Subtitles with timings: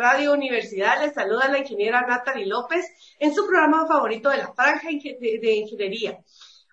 [0.00, 1.02] Radio Universidad?
[1.02, 2.86] Les saluda la ingeniera Natalie López
[3.18, 6.18] en su programa favorito de la franja de ingeniería.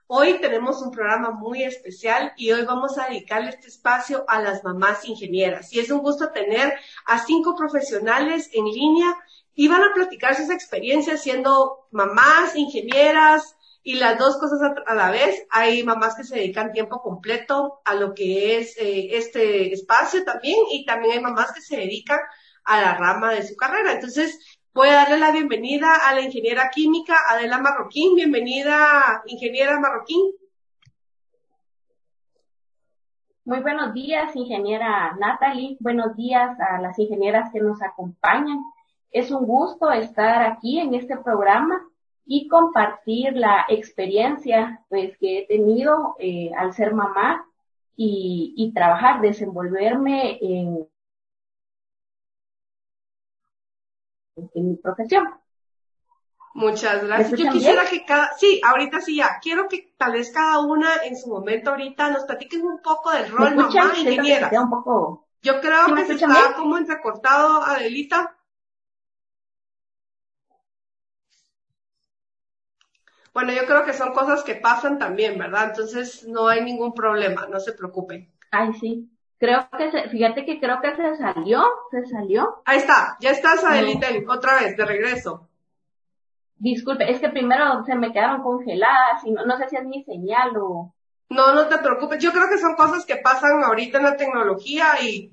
[0.07, 4.63] Hoy tenemos un programa muy especial y hoy vamos a dedicarle este espacio a las
[4.63, 5.73] mamás ingenieras.
[5.73, 6.73] Y es un gusto tener
[7.05, 9.17] a cinco profesionales en línea
[9.53, 15.11] y van a platicar sus experiencias siendo mamás, ingenieras, y las dos cosas a, la
[15.11, 15.47] vez.
[15.49, 20.57] Hay mamás que se dedican tiempo completo a lo que es eh, este espacio también
[20.71, 22.19] y también hay mamás que se dedican
[22.67, 23.93] a la rama de su carrera.
[23.93, 28.15] Entonces, voy a darle la bienvenida a la ingeniera química Adela Marroquín.
[28.15, 30.31] Bienvenida, ingeniera Marroquín.
[33.45, 35.77] Muy buenos días, ingeniera Natalie.
[35.79, 38.59] Buenos días a las ingenieras que nos acompañan.
[39.11, 41.81] Es un gusto estar aquí en este programa
[42.25, 47.45] y compartir la experiencia pues que he tenido eh, al ser mamá
[47.95, 50.85] y, y trabajar, desenvolverme en,
[54.53, 55.27] en mi profesión.
[56.53, 57.39] Muchas gracias.
[57.39, 61.15] Yo quisiera que cada, sí, ahorita sí ya, quiero que tal vez cada una en
[61.15, 64.49] su momento ahorita nos platiquen un poco del rol mamá ingeniera.
[64.53, 65.27] Un poco...
[65.43, 68.35] Yo creo que se está como entrecortado, Adelita.
[73.33, 75.69] Bueno, yo creo que son cosas que pasan también, ¿verdad?
[75.69, 78.33] Entonces no hay ningún problema, no se preocupen.
[78.49, 79.11] Ay, sí.
[79.39, 82.61] Creo que se, fíjate que creo que se salió, se salió.
[82.65, 85.47] Ahí está, ya estás Adelita otra vez, de regreso.
[86.55, 90.03] Disculpe, es que primero se me quedaron congeladas y no, no sé si es mi
[90.03, 90.93] señal o...
[91.29, 95.01] No, no te preocupes, yo creo que son cosas que pasan ahorita en la tecnología
[95.01, 95.31] y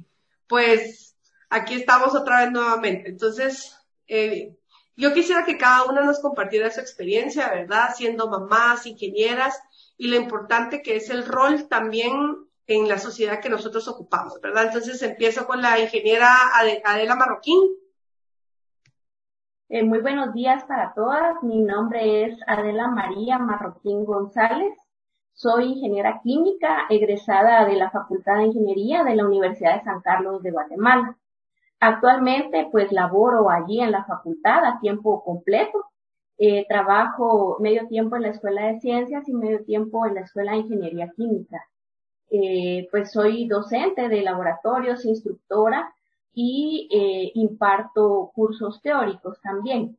[0.49, 1.17] pues
[1.49, 3.09] aquí estamos otra vez nuevamente.
[3.09, 3.75] Entonces,
[4.07, 4.55] eh,
[4.97, 7.95] yo quisiera que cada una nos compartiera su experiencia, ¿verdad?
[7.95, 9.59] Siendo mamás, ingenieras
[9.97, 12.13] y lo importante que es el rol también
[12.67, 14.67] en la sociedad que nosotros ocupamos, ¿verdad?
[14.67, 16.29] Entonces empiezo con la ingeniera
[16.85, 17.61] Adela Marroquín.
[19.69, 21.43] Eh, muy buenos días para todas.
[21.43, 24.73] Mi nombre es Adela María Marroquín González.
[25.33, 30.43] Soy ingeniera química egresada de la Facultad de Ingeniería de la Universidad de San Carlos
[30.43, 31.17] de Guatemala.
[31.81, 35.85] Actualmente, pues laboro allí en la facultad a tiempo completo.
[36.39, 40.53] Eh, trabajo medio tiempo en la Escuela de Ciencias y medio tiempo en la Escuela
[40.53, 41.67] de Ingeniería Química.
[42.31, 45.95] Eh, pues soy docente de laboratorios, instructora
[46.35, 49.97] y eh, imparto cursos teóricos también.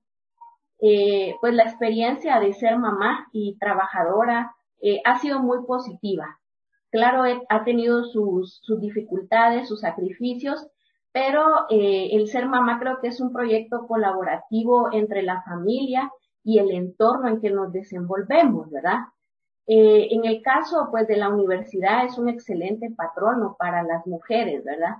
[0.80, 6.40] Eh, pues la experiencia de ser mamá y trabajadora eh, ha sido muy positiva.
[6.92, 10.68] Claro, ha tenido sus, sus dificultades, sus sacrificios,
[11.12, 16.12] pero el ser mamá creo que es un proyecto colaborativo entre la familia
[16.44, 19.00] y el entorno en que nos desenvolvemos, ¿verdad?
[19.68, 24.64] Eh, en el caso, pues, de la universidad es un excelente patrono para las mujeres,
[24.64, 24.98] ¿verdad?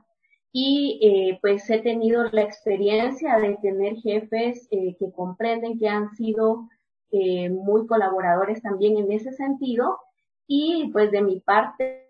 [0.52, 6.10] Y, eh, pues, he tenido la experiencia de tener jefes eh, que comprenden que han
[6.16, 6.70] sido
[7.12, 10.00] eh, muy colaboradores también en ese sentido.
[10.48, 12.10] Y, pues, de mi parte,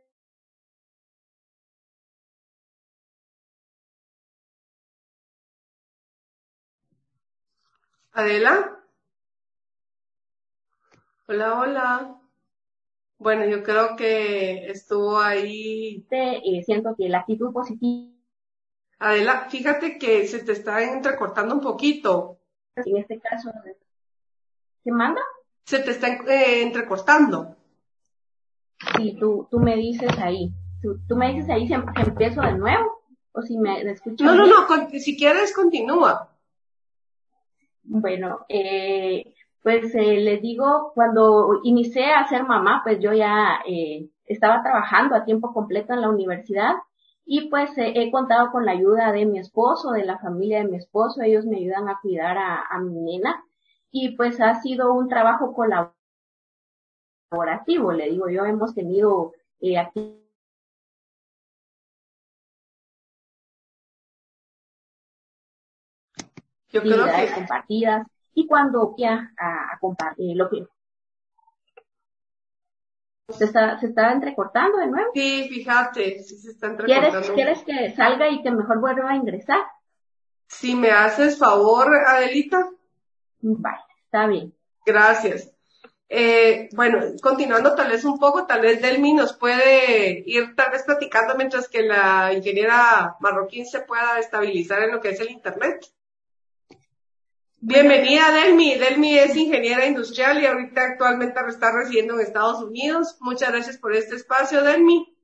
[8.14, 8.56] Adela.
[11.28, 12.20] Hola, hola.
[13.26, 16.06] Bueno, yo creo que estuvo ahí.
[16.12, 18.14] Eh, siento que la actitud positiva.
[19.00, 22.38] Adela, fíjate que se te está entrecortando un poquito.
[22.76, 23.52] En este caso,
[24.84, 25.22] ¿qué manda?
[25.64, 27.56] Se te está eh, entrecortando.
[28.96, 30.54] Sí, tú, tú me dices ahí.
[30.84, 33.02] Tú, me dices ahí si, em, empiezo de nuevo
[33.32, 34.24] o si me escuchas.
[34.24, 36.30] No, no, no, si quieres continúa.
[37.82, 39.35] Bueno, eh,
[39.66, 45.16] pues eh, les digo, cuando inicié a ser mamá, pues yo ya eh, estaba trabajando
[45.16, 46.76] a tiempo completo en la universidad
[47.26, 50.68] y pues eh, he contado con la ayuda de mi esposo, de la familia de
[50.68, 53.44] mi esposo, ellos me ayudan a cuidar a, a mi nena
[53.90, 55.52] y pues ha sido un trabajo
[57.32, 60.22] colaborativo, le digo yo, hemos tenido eh, aquí
[66.72, 67.34] Yo creo que...
[67.34, 70.68] compartidas y cuando ya a, compartir lo que
[73.30, 75.12] se está, se está entrecortando de nuevo.
[75.16, 77.34] Sí, fíjate, sí se está entrecortando.
[77.34, 79.64] ¿Quieres, ¿Quieres que salga y que mejor vuelva a ingresar?
[80.48, 82.70] Si me haces favor, Adelita.
[83.42, 84.54] Vale, está bien.
[84.86, 85.52] Gracias.
[86.08, 90.84] Eh, bueno, continuando tal vez un poco, tal vez Delmi nos puede ir tal vez
[90.84, 95.84] platicando mientras que la ingeniera marroquín se pueda estabilizar en lo que es el Internet.
[97.68, 98.76] Bienvenida Delmi.
[98.76, 103.18] Delmi es ingeniera industrial y ahorita actualmente está residiendo en Estados Unidos.
[103.22, 105.18] Muchas gracias por este espacio, Delmi.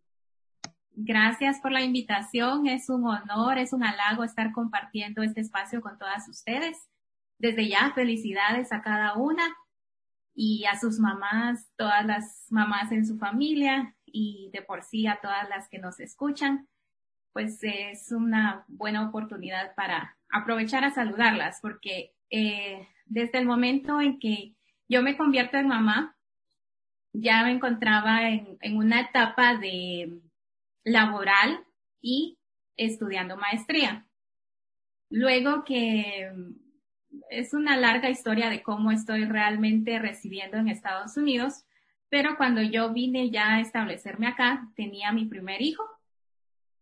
[0.96, 2.66] Gracias por la invitación.
[2.66, 6.80] Es un honor, es un halago estar compartiendo este espacio con todas ustedes.
[7.38, 9.44] Desde ya, felicidades a cada una
[10.34, 15.20] y a sus mamás, todas las mamás en su familia y de por sí a
[15.22, 16.68] todas las que nos escuchan.
[17.34, 24.20] Pues es una buena oportunidad para aprovechar a saludarlas porque eh, desde el momento en
[24.20, 24.56] que
[24.88, 26.18] yo me convierto en mamá,
[27.14, 30.22] ya me encontraba en, en una etapa de
[30.84, 31.64] laboral
[32.02, 32.38] y
[32.78, 34.08] estudiando maestría.
[35.10, 36.32] Luego que
[37.30, 41.66] es una larga historia de cómo estoy realmente residiendo en Estados Unidos,
[42.10, 45.84] pero cuando yo vine ya a establecerme acá, tenía mi primer hijo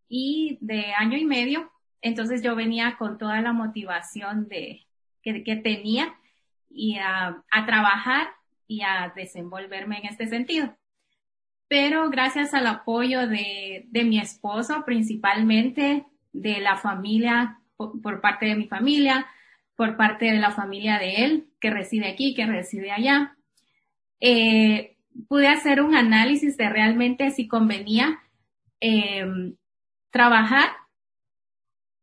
[0.07, 4.87] y de año y medio, entonces yo venía con toda la motivación de,
[5.33, 6.15] que, que tenía
[6.69, 8.29] y a, a trabajar
[8.67, 10.77] y a desenvolverme en este sentido.
[11.67, 18.47] Pero gracias al apoyo de, de mi esposo, principalmente de la familia, por, por, parte
[18.47, 19.27] de mi familia,
[19.75, 23.35] por parte de la familia de él, que reside aquí, que reside allá,
[24.19, 24.97] eh,
[25.27, 28.19] pude hacer un análisis de realmente si convenía
[28.81, 29.53] eh,
[30.09, 30.69] trabajar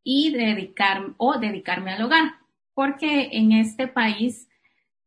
[0.03, 2.37] y dedicar o dedicarme al hogar,
[2.77, 4.51] porque en este país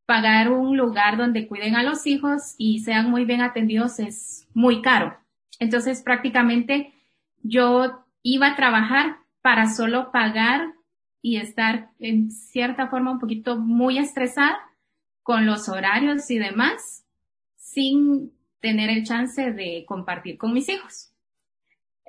[0.07, 4.81] pagar un lugar donde cuiden a los hijos y sean muy bien atendidos es muy
[4.81, 5.16] caro.
[5.60, 6.92] Entonces prácticamente
[7.44, 10.74] yo iba a trabajar para solo pagar
[11.21, 14.57] y estar en cierta forma un poquito muy estresada
[15.21, 17.06] con los horarios y demás
[17.56, 18.31] sin
[18.62, 21.09] tener el chance de compartir con mis hijos.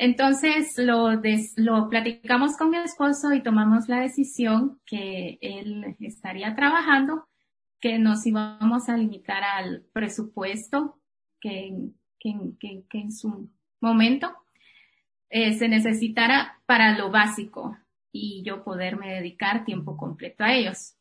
[0.03, 1.21] Entonces lo,
[1.91, 7.29] platicamos con mi esposo y tomamos la decisión que él estaría trabajando
[7.81, 10.99] que nos íbamos a limitar al presupuesto
[11.39, 13.51] que en su
[13.83, 14.35] momento
[15.29, 17.77] eh, se necesitara para lo básico
[18.11, 20.95] y yo poderme dedicar tiempo completo a ellos.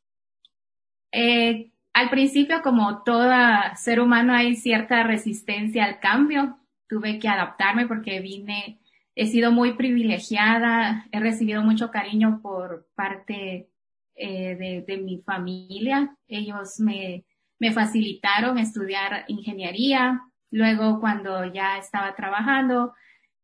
[1.14, 3.32] Eh, al principio, como todo
[3.78, 6.60] ser humano, hay cierta resistencia al cambio.
[6.90, 8.80] Tuve que adaptarme porque vine,
[9.20, 13.68] he sido muy privilegiada, he recibido mucho cariño por parte
[14.16, 16.16] eh, de, mi familia.
[16.26, 17.26] Ellos me,
[17.74, 20.22] facilitaron estudiar ingeniería.
[20.52, 22.94] Luego, cuando ya estaba trabajando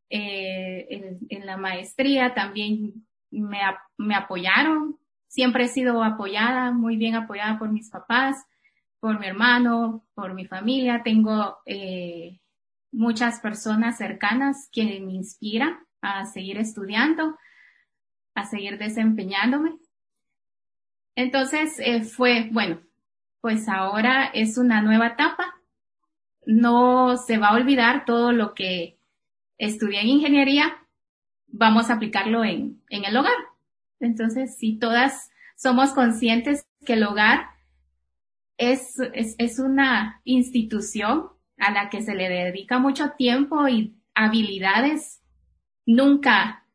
[0.09, 3.59] eh, en, la maestría, también me,
[3.97, 4.97] me apoyaron.
[5.27, 8.45] Siempre he sido apoyada, muy bien apoyada por mis papás,
[9.01, 11.03] por mi hermano, por mi familia.
[11.03, 12.39] Tengo eh,
[12.95, 17.37] muchas personas cercanas que me inspiran a seguir estudiando,
[18.33, 19.75] a seguir desempeñándome.
[21.15, 22.81] Entonces eh, fue, bueno,
[23.41, 25.55] pues ahora es una nueva etapa.
[26.45, 28.97] No se va a olvidar todo lo que
[29.57, 30.77] estudié en ingeniería.
[31.47, 33.35] Vamos a aplicarlo en, el hogar.
[33.99, 37.47] Entonces, si todas somos conscientes que el hogar
[38.57, 38.97] es
[39.59, 45.21] una institución a la que se le dedica mucho tiempo y habilidades
[45.85, 46.65] nunca,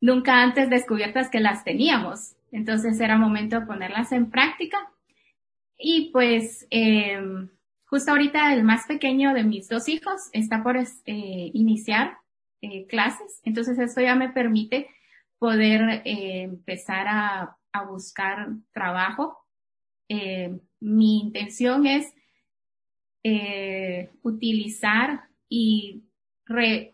[0.00, 2.34] nunca antes descubiertas que las teníamos.
[2.50, 4.78] Entonces era momento de ponerlas en práctica.
[5.78, 7.20] Y pues eh,
[7.86, 12.18] justo ahorita el más pequeño de mis dos hijos está por eh, iniciar
[12.64, 13.40] eh, clases.
[13.44, 14.88] Entonces esto ya me permite
[15.38, 19.36] poder eh, empezar a, a, buscar trabajo.
[20.08, 22.14] Eh, mi intención es
[24.22, 26.02] utilizar y
[26.44, 26.92] re,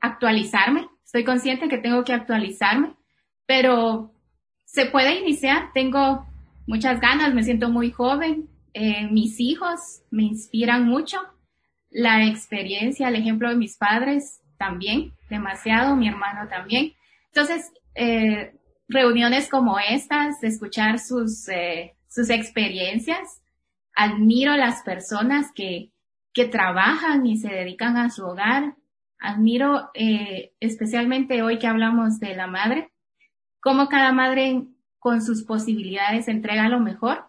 [0.00, 0.88] actualizarme.
[1.04, 2.96] Estoy consciente que tengo que actualizarme
[3.46, 4.14] pero
[4.64, 5.72] se puede iniciar.
[5.74, 6.26] Tengo
[6.66, 8.48] muchas ganas, me siento muy joven.
[8.72, 11.18] Eh, mis hijos me inspiran mucho.
[11.90, 16.94] La experiencia, el ejemplo de mis padres también, demasiado, mi hermano también.
[17.26, 18.54] Entonces, eh,
[18.88, 23.41] reuniones como estas, escuchar sus, eh, sus experiencias,
[23.94, 25.90] admiro las personas que,
[26.32, 28.76] que trabajan y se dedican a su hogar.
[29.18, 32.92] Admiro eh, especialmente hoy que hablamos de la madre,
[33.60, 34.66] cómo cada madre
[34.98, 37.26] con sus posibilidades entrega lo mejor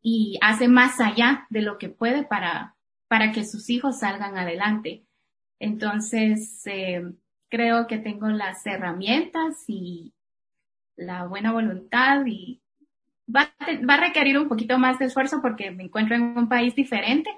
[0.00, 2.76] y hace más allá de lo que puede para,
[3.08, 5.04] para que sus hijos salgan adelante.
[5.58, 7.02] Entonces, eh,
[7.48, 10.12] creo que tengo las herramientas y
[10.96, 12.62] la buena voluntad y
[13.34, 13.52] va,
[13.88, 17.30] va, a requerir un poquito más de esfuerzo porque me encuentro en un país diferente,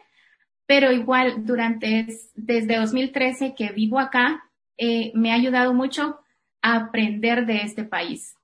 [0.67, 4.45] pero igual durante, desde 2013 que vivo acá,
[4.77, 6.21] eh, me ha ayudado mucho
[6.63, 8.37] aprender de este país.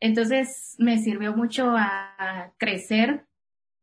[0.00, 3.26] Entonces me sirvió mucho a crecer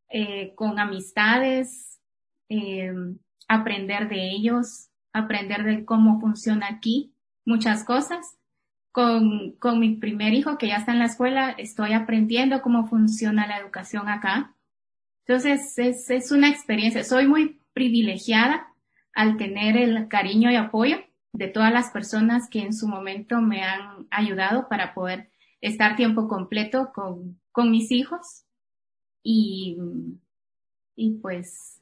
[0.08, 2.00] eh, con amistades,
[2.48, 2.92] eh,
[3.48, 7.14] aprender de ellos, aprender de cómo funciona aquí
[7.44, 8.36] muchas cosas.
[8.92, 13.46] Con, con mi primer hijo que ya está en la escuela, estoy aprendiendo cómo funciona
[13.46, 14.54] la educación acá.
[15.26, 17.02] Entonces, es, es una experiencia.
[17.04, 18.68] Soy muy privilegiada
[19.14, 20.98] al tener el cariño y apoyo
[21.32, 25.30] de todas las personas que en su momento me han ayudado para poder
[25.60, 28.44] estar tiempo completo con, con mis hijos.
[29.22, 29.78] Y,
[30.96, 31.80] y pues,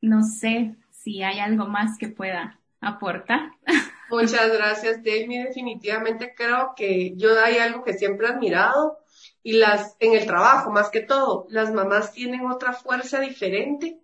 [0.00, 3.52] no sé si hay algo más que pueda aportar.
[4.10, 5.42] Muchas gracias, Demi.
[5.42, 8.98] Definitivamente creo que yo hay algo que siempre he admirado
[9.42, 14.00] y las, en el trabajo más que todo, las mamás tienen otra fuerza diferente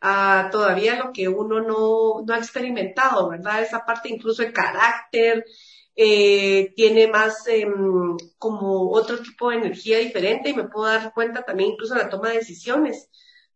[0.00, 3.62] a todavía lo que uno no, no ha experimentado, ¿verdad?
[3.62, 5.44] Esa parte incluso de carácter,
[5.94, 7.66] eh, tiene más eh,
[8.38, 12.30] como otro tipo de energía diferente y me puedo dar cuenta también incluso la toma
[12.30, 13.10] de decisiones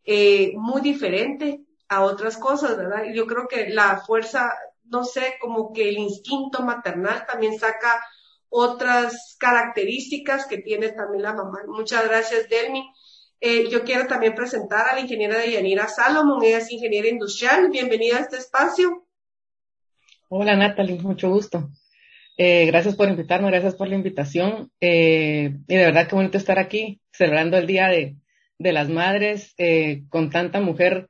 [0.05, 3.05] eh, muy diferente a otras cosas, ¿verdad?
[3.15, 4.53] Yo creo que la fuerza,
[4.89, 8.01] no sé, como que el instinto maternal también saca
[8.49, 11.61] otras características que tiene también la mamá.
[11.67, 12.89] Muchas gracias, Delmi.
[13.41, 17.69] Eh, yo quiero también presentar a la ingeniera Deyanira Salomón, ella es ingeniera industrial.
[17.71, 19.07] Bienvenida a este espacio.
[20.29, 21.71] Hola Natalie, mucho gusto.
[22.39, 24.71] Eh, gracias por invitarme, gracias por la invitación.
[24.81, 28.17] Eh, y de verdad que bonito estar aquí celebrando el Día de,
[28.59, 31.09] de las Madres eh, con tanta mujer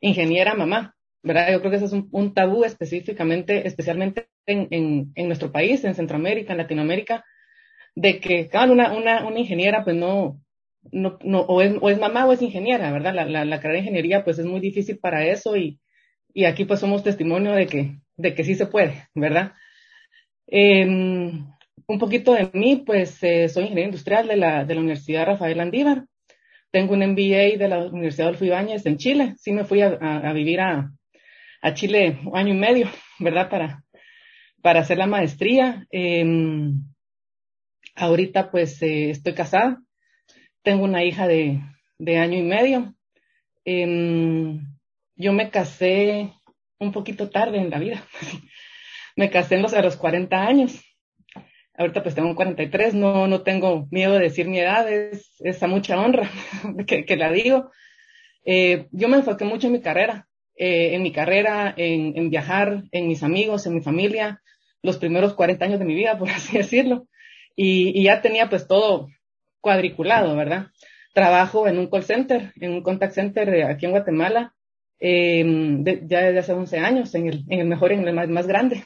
[0.00, 0.96] ingeniera mamá.
[1.22, 1.52] ¿Verdad?
[1.52, 6.52] Yo creo que ese es un, tabú específicamente, especialmente en, en, nuestro país, en Centroamérica,
[6.52, 7.24] en Latinoamérica,
[7.94, 10.40] de que cada una, una, una ingeniera pues no,
[10.92, 13.14] no, no, o es, o es mamá o es ingeniera, ¿verdad?
[13.14, 15.80] La, la, carrera de ingeniería pues es muy difícil para eso y,
[16.32, 19.52] y aquí pues somos testimonio de que, de que sí se puede, ¿verdad?
[20.46, 25.26] Eh, un poquito de mí, pues eh, soy ingeniero industrial de la, de la Universidad
[25.26, 26.04] Rafael Andívar.
[26.70, 29.34] Tengo un MBA de la Universidad Adolfo Ibáñez en Chile.
[29.38, 30.92] Sí me fui a, a vivir a,
[31.62, 32.88] a, Chile año y medio,
[33.18, 33.48] ¿verdad?
[33.50, 33.84] Para,
[34.62, 35.86] para hacer la maestría.
[35.90, 36.24] Eh,
[37.94, 39.80] ahorita pues eh, estoy casada
[40.68, 41.62] tengo una hija de,
[41.98, 42.94] de año y medio.
[43.64, 44.60] Eh,
[45.16, 46.34] yo me casé
[46.78, 48.04] un poquito tarde en la vida.
[49.16, 50.78] me casé en los, a los 40 años.
[51.72, 55.68] Ahorita pues tengo 43, no, no tengo miedo de decir mi edad, es, es a
[55.68, 56.28] mucha honra
[56.86, 57.70] que, que la digo.
[58.44, 60.27] Eh, yo me enfoqué mucho en mi carrera,
[60.58, 64.42] eh, en mi carrera, en, en, viajar, en mis amigos, en mi familia,
[64.82, 67.08] los primeros 40 años de mi vida, por así decirlo.
[67.56, 69.08] Y, ya tenía pues todo,
[69.60, 70.66] cuadriculado, ¿verdad?
[71.14, 74.54] Trabajo en un call center, en un contact center aquí en Guatemala,
[75.00, 78.28] eh, de, ya desde hace 11 años, en el, en el mejor, en el más,
[78.28, 78.84] más grande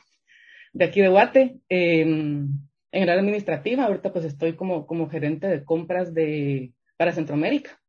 [0.73, 3.85] de aquí de Guate, eh, en el área administrativa.
[3.85, 7.82] Ahorita pues estoy como, como gerente de compras de, para Centroamérica.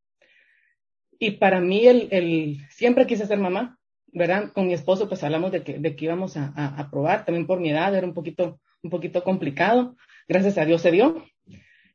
[1.24, 4.52] Y para mí el, el, siempre quise ser mamá, ¿verdad?
[4.52, 7.62] Con mi esposo pues hablamos de que, de que íbamos a, a, probar, también por
[7.62, 9.96] mi edad era un poquito, un poquito complicado.
[10.28, 11.24] Gracias a Dios se dio.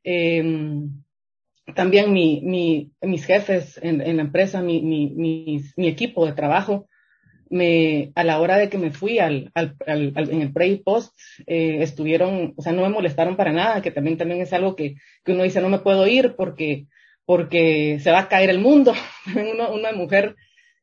[0.02, 0.42] Eh,
[1.74, 6.88] también mi, mi, mis jefes en, en la empresa, mi, mi, mi, equipo de trabajo,
[7.50, 10.68] me, a la hora de que me fui al, al, al, al en el pre
[10.68, 11.14] y post,
[11.46, 14.94] eh, estuvieron, o sea, no me molestaron para nada, que también, también es algo que,
[15.22, 16.86] que uno dice, no me puedo ir porque,
[17.28, 18.94] porque se va a caer el mundo.
[19.74, 20.34] una, mujer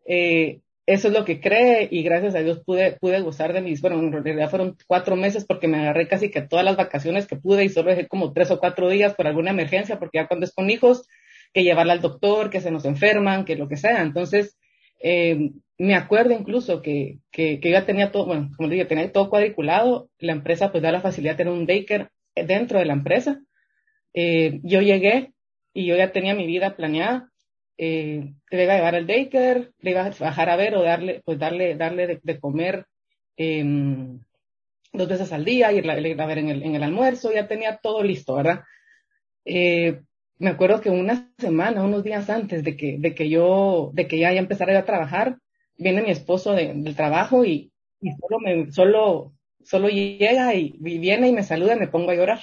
[0.08, 3.82] eh, eso es lo que cree y gracias a Dios pude, pude gozar de mis,
[3.82, 7.36] bueno, en realidad fueron cuatro meses porque me agarré casi que todas las vacaciones que
[7.36, 10.46] pude y solo dejé como tres o cuatro días por alguna emergencia porque ya cuando
[10.46, 11.08] es con hijos,
[11.52, 14.04] que llevarla al doctor, que se nos enferman, que lo que sea.
[14.04, 14.56] Entonces,
[15.02, 15.50] eh,
[15.80, 20.10] me acuerdo incluso que, que, que ya tenía todo, bueno, como digo, tenía todo cuadriculado,
[20.20, 23.42] la empresa pues da la facilidad de tener un daycare dentro de la empresa.
[24.14, 25.32] Eh, yo llegué
[25.76, 27.30] y yo ya tenía mi vida planeada
[27.78, 31.22] eh, le iba a llevar al daycare, le iba a bajar a ver o darle,
[31.26, 32.86] pues darle, darle de, de comer
[33.38, 33.64] eh,
[34.94, 38.04] dos veces al día, ir a ver en el, en el almuerzo, ya tenía todo
[38.04, 38.64] listo, ¿verdad?
[39.46, 40.02] Eh,
[40.38, 44.20] me acuerdo que una semana, unos días antes de que, de que yo, de que
[44.20, 45.38] ya, ya empezara a trabajar,
[45.78, 50.98] viene mi esposo de, del trabajo y, y solo me, solo, solo llega y, y
[51.00, 52.40] viene y me saluda y me pongo a llorar.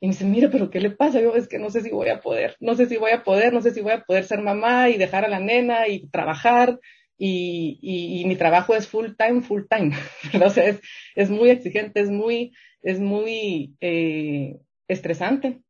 [0.00, 1.20] Y me dice, mira, pero ¿qué le pasa?
[1.20, 3.52] Yo es que no sé si voy a poder, no sé si voy a poder,
[3.52, 6.78] no sé si voy a poder ser mamá y dejar a la nena y trabajar.
[7.18, 9.96] Y, y, y mi trabajo es full time, full time.
[10.44, 10.80] o sea, es,
[11.14, 15.62] es muy exigente, es muy, es muy eh, estresante.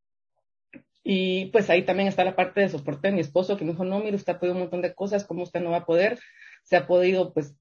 [1.04, 3.85] Y pues ahí también está la parte de soporte de mi esposo que me dijo,
[3.85, 6.18] no, mire, usted ha podido un montón de cosas, ¿cómo usted no va a poder?
[6.64, 7.54] Se ha podido, pues,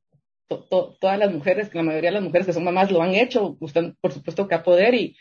[0.48, 3.14] to, to, todas las mujeres, la mayoría de las mujeres que son mamás lo han
[3.14, 5.16] hecho, usted por supuesto que a poder y,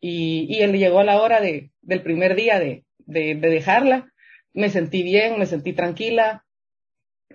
[0.00, 4.12] y, y él llegó a la hora de, del primer día de, de, de dejarla.
[4.52, 6.44] Me sentí bien, me sentí tranquila.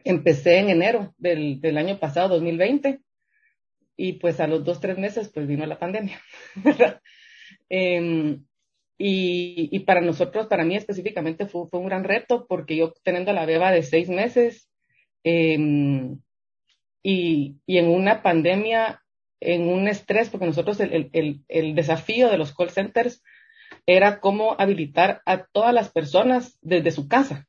[0.03, 2.99] empecé en enero del, del año pasado, 2020,
[3.95, 6.21] y pues a los dos, tres meses pues vino la pandemia.
[7.69, 8.37] eh,
[8.97, 13.33] y, y, para nosotros, para mí específicamente fue, fue, un gran reto porque yo teniendo
[13.33, 14.69] la beba de seis meses
[15.23, 15.57] eh,
[17.01, 19.02] y, y, en una pandemia,
[19.45, 23.23] en un estrés, porque nosotros el, el, el, desafío de los call centers
[23.85, 27.47] era cómo habilitar a todas las personas desde su casa,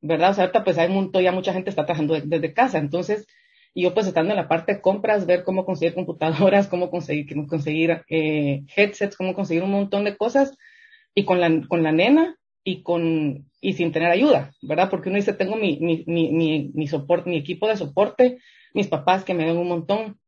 [0.00, 0.30] ¿verdad?
[0.30, 3.26] O sea, ahorita pues hay montón, ya mucha gente está trabajando desde casa, entonces
[3.74, 7.28] y yo pues estando en la parte de compras, ver cómo conseguir computadoras, cómo conseguir,
[7.28, 10.56] cómo conseguir eh, headsets, cómo conseguir un montón de cosas,
[11.16, 14.90] y con la, con la nena y con, y sin tener ayuda, ¿verdad?
[14.90, 18.38] Porque uno dice, tengo mi, mi, mi, mi, mi equipo de soporte,
[18.74, 20.18] mis papás que me ven un montón,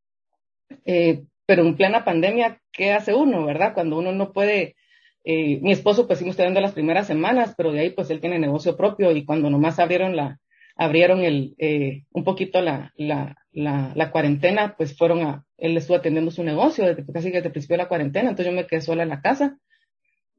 [0.84, 3.74] eh, pero en plena pandemia, ¿qué hace uno, verdad?
[3.74, 4.76] Cuando uno no puede,
[5.24, 8.20] eh, mi esposo pues sí me estoy las primeras semanas, pero de ahí pues él
[8.20, 10.38] tiene negocio propio y cuando nomás abrieron la,
[10.76, 15.96] abrieron el, eh, un poquito la, la, la, la, cuarentena, pues fueron a, él estuvo
[15.96, 18.80] atendiendo su negocio desde, casi desde el principio de la cuarentena, entonces yo me quedé
[18.80, 19.58] sola en la casa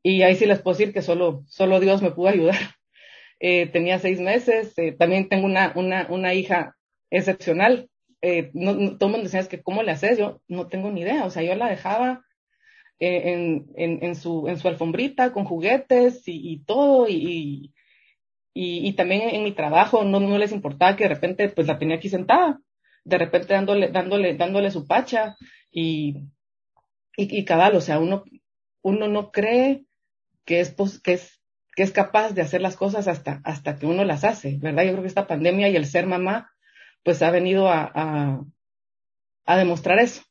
[0.04, 2.56] y ahí sí les puedo decir que solo, solo Dios me pudo ayudar.
[3.42, 6.76] Eh, tenía seis meses, eh, también tengo una, una, una hija
[7.10, 7.90] excepcional.
[8.22, 10.18] Eh, no, no, todo el mundo decía, es que ¿cómo le haces?
[10.18, 12.26] Yo no tengo ni idea, o sea, yo la dejaba
[13.00, 13.32] eh,
[13.78, 17.74] en, en, su, en su alfombrita con juguetes y, todo y,
[18.54, 21.96] y, también en mi trabajo no, no les importaba que de repente pues la tenía
[21.96, 22.60] aquí sentada,
[23.06, 25.38] de repente dándole, dándole, dándole su pacha
[25.72, 26.26] y,
[27.16, 28.24] y, y cabal, o sea, uno,
[28.82, 29.86] uno no cree
[30.46, 31.42] que es, que es,
[31.76, 34.84] que es capaz de hacer las cosas hasta, hasta que uno las hace, ¿verdad?
[34.84, 36.52] Yo creo que esta pandemia y el ser mamá,
[37.04, 38.42] pues ha venido a, a,
[39.46, 40.24] a demostrar eso,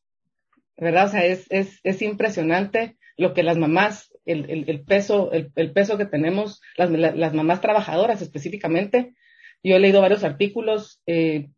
[0.77, 1.07] ¿verdad?
[1.07, 5.51] O sea, es, es, es impresionante lo que las mamás el, el, el peso, el,
[5.57, 9.15] el, peso que tenemos las, las, mamás trabajadoras específicamente.
[9.63, 11.49] Yo he leído varios artículos eh,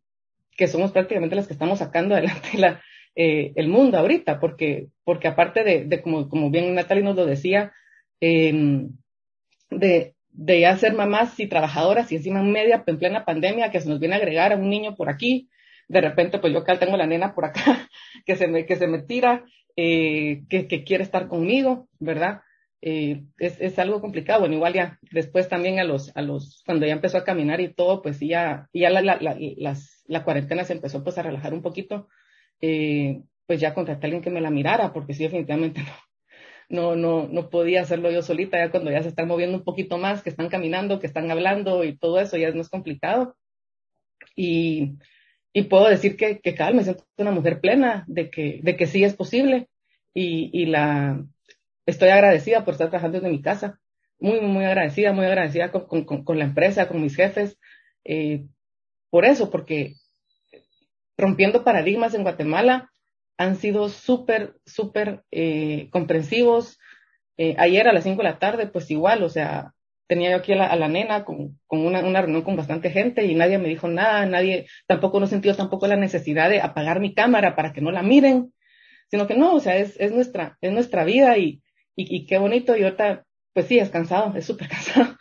[0.55, 2.81] que somos prácticamente las que estamos sacando adelante la,
[3.15, 7.25] eh, el mundo ahorita, porque, porque aparte de, de como, como bien Natalie nos lo
[7.25, 7.73] decía,
[8.21, 8.87] eh,
[9.69, 13.81] de, de ya ser mamás y trabajadoras y encima en media, en plena pandemia, que
[13.81, 15.49] se nos viene a agregar a un niño por aquí,
[15.87, 17.89] de repente pues yo acá tengo la nena por acá,
[18.25, 19.43] que se me, que se me tira,
[19.75, 22.41] eh, que, que quiere estar conmigo, ¿verdad?
[22.81, 24.41] eh, es, es, algo complicado.
[24.41, 27.73] Bueno, igual ya después también a los, a los, cuando ya empezó a caminar y
[27.73, 31.53] todo, pues ya, ya la, la, la, las, la cuarentena se empezó pues a relajar
[31.53, 32.07] un poquito,
[32.59, 35.91] eh, pues ya contraté a alguien que me la mirara, porque sí, definitivamente no,
[36.71, 39.97] no, no, no podía hacerlo yo solita, ya cuando ya se están moviendo un poquito
[39.97, 43.35] más, que están caminando, que están hablando y todo eso, ya es más complicado.
[44.35, 44.93] Y,
[45.53, 48.87] y puedo decir que, que vez me siento una mujer plena, de que, de que
[48.87, 49.67] sí es posible.
[50.13, 51.23] Y, y la,
[51.85, 53.79] estoy agradecida por estar trabajando desde mi casa.
[54.19, 57.57] Muy, muy agradecida, muy agradecida con, con, con la empresa, con mis jefes.
[58.05, 58.45] Eh,
[59.09, 59.95] por eso, porque
[61.17, 62.90] rompiendo paradigmas en Guatemala
[63.41, 66.79] han sido súper, súper eh, comprensivos.
[67.37, 69.73] Eh, ayer a las 5 de la tarde, pues igual, o sea,
[70.07, 73.57] tenía yo aquí a la, nena con, con una, reunión con bastante gente y nadie
[73.57, 77.73] me dijo nada, nadie, tampoco no sentido tampoco la necesidad de apagar mi cámara para
[77.73, 78.53] que no la miren,
[79.09, 81.61] sino que no, o sea, es, es nuestra, es nuestra vida y,
[81.95, 85.17] y, y qué bonito, y ahorita, pues sí, es cansado, es súper cansado,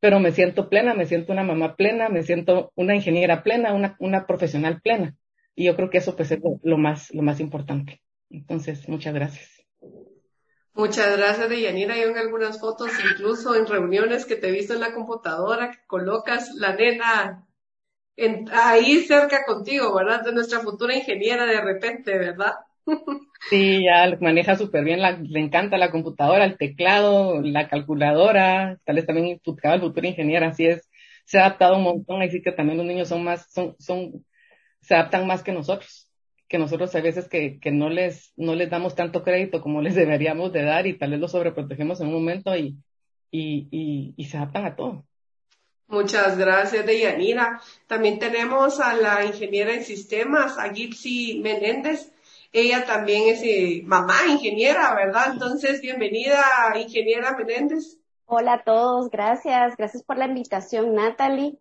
[0.00, 3.96] pero me siento plena, me siento una mamá plena, me siento una ingeniera plena, una,
[3.98, 5.16] una profesional plena.
[5.56, 8.02] Y yo creo que eso pues es lo, más, lo más importante.
[8.30, 9.66] Entonces, muchas gracias.
[10.74, 11.96] Muchas gracias, Deyanira.
[11.96, 15.78] Yo en algunas fotos, incluso en reuniones que te he visto en la computadora, que
[15.86, 17.46] colocas la nena
[18.16, 20.22] en, ahí cerca contigo, ¿verdad?
[20.22, 22.52] De nuestra futura ingeniera de repente, ¿verdad?
[23.50, 28.96] Sí, ya maneja súper bien, la, le encanta la computadora, el teclado, la calculadora, tal
[28.96, 30.88] vez también el futuro ingeniero, así es,
[31.26, 34.24] se ha adaptado un montón, así que también los niños son más, son, son,
[34.86, 36.08] se adaptan más que nosotros,
[36.48, 39.96] que nosotros a veces que, que no les, no les damos tanto crédito como les
[39.96, 42.76] deberíamos de dar y tal vez los sobreprotegemos en un momento y,
[43.30, 45.04] y, y, y se adaptan a todo.
[45.88, 47.60] Muchas gracias, Deyanira.
[47.86, 52.12] También tenemos a la ingeniera en sistemas, a Gipsy Menéndez.
[52.52, 55.32] Ella también es eh, mamá, ingeniera, ¿verdad?
[55.32, 56.42] Entonces, bienvenida,
[56.76, 57.98] ingeniera Menéndez.
[58.24, 59.76] Hola a todos, gracias.
[59.76, 61.58] Gracias por la invitación, Natalie.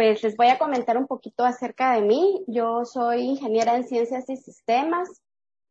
[0.00, 2.42] Pues les voy a comentar un poquito acerca de mí.
[2.46, 5.20] Yo soy ingeniera en ciencias y sistemas.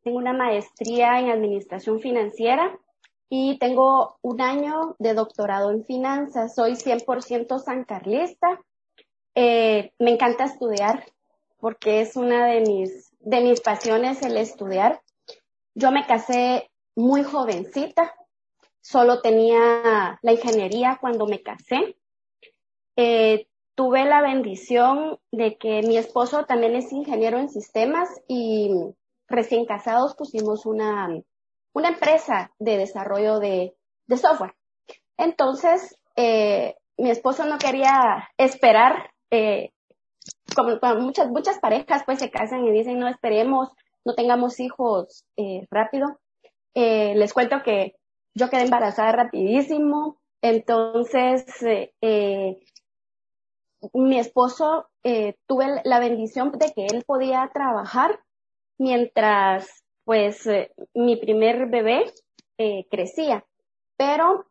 [0.03, 2.77] Tengo una maestría en administración financiera
[3.27, 6.53] y tengo un año de doctorado en finanzas.
[6.53, 8.61] Soy 100% sancarlista.
[9.33, 11.07] Eh, me encanta estudiar
[11.57, 15.01] porque es una de mis de mis pasiones el estudiar.
[15.73, 18.13] Yo me casé muy jovencita,
[18.79, 21.97] solo tenía la ingeniería cuando me casé.
[22.95, 23.48] Eh,
[23.79, 28.71] tuve la bendición de que mi esposo también es ingeniero en sistemas y
[29.29, 31.07] recién casados pusimos una,
[31.71, 33.73] una empresa de desarrollo de,
[34.05, 34.53] de software.
[35.15, 39.71] Entonces, eh, mi esposo no quería esperar, eh,
[40.53, 43.69] como, muchas, muchas parejas pues se casan y dicen no esperemos,
[44.03, 46.19] no tengamos hijos eh, rápido.
[46.73, 47.95] Eh, les cuento que
[48.35, 51.45] yo quedé embarazada rapidísimo, entonces
[52.01, 52.59] eh,
[53.93, 58.19] mi esposo eh, tuve la bendición de que él podía trabajar
[58.77, 62.11] mientras pues eh, mi primer bebé
[62.57, 63.45] eh, crecía.
[63.97, 64.45] Pero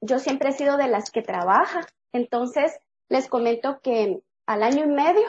[0.00, 1.86] yo siempre he sido de las que trabaja.
[2.12, 5.26] Entonces les comento que al año y medio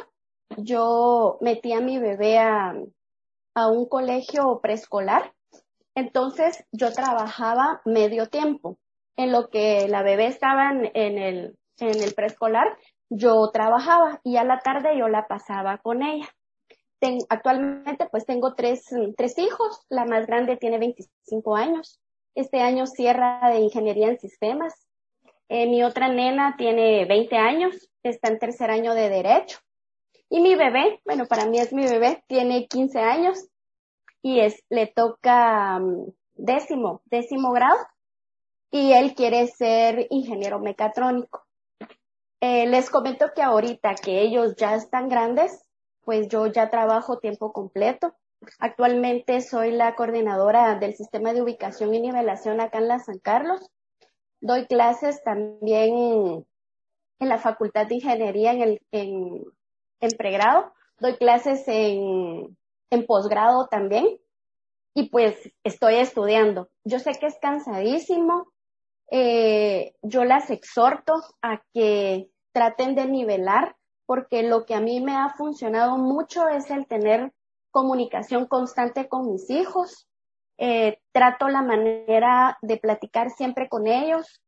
[0.57, 2.73] yo metí a mi bebé a,
[3.55, 5.33] a un colegio preescolar.
[5.95, 8.77] Entonces yo trabajaba medio tiempo.
[9.17, 12.77] En lo que la bebé estaba en el, en el preescolar,
[13.09, 16.27] yo trabajaba y a la tarde yo la pasaba con ella.
[16.99, 18.85] Ten, actualmente pues tengo tres,
[19.17, 21.99] tres hijos, la más grande tiene 25 años,
[22.35, 24.73] este año cierra de ingeniería en sistemas,
[25.47, 29.59] eh, mi otra nena tiene 20 años, está en tercer año de derecho
[30.29, 33.47] y mi bebé, bueno para mí es mi bebé, tiene 15 años
[34.21, 37.77] y es, le toca um, décimo, décimo grado
[38.71, 41.48] y él quiere ser ingeniero mecatrónico.
[42.41, 45.65] Eh, les comento que ahorita que ellos ya están grandes,
[46.04, 48.15] pues yo ya trabajo tiempo completo.
[48.60, 53.69] Actualmente soy la coordinadora del sistema de ubicación y nivelación acá en la San Carlos.
[54.39, 56.45] Doy clases también
[57.19, 59.43] en la Facultad de Ingeniería en, el, en,
[59.99, 60.71] en pregrado.
[60.99, 62.58] Doy clases en,
[62.89, 64.08] en posgrado también.
[64.93, 66.69] Y pues estoy estudiando.
[66.86, 68.47] Yo sé que es cansadísimo,
[69.11, 75.15] eh, yo las exhorto a que traten de nivelar, porque lo que a mí me
[75.15, 77.31] ha funcionado mucho es el tener
[77.71, 80.07] comunicación constante con mis hijos.
[80.57, 84.41] Eh, trato la manera de platicar siempre con ellos,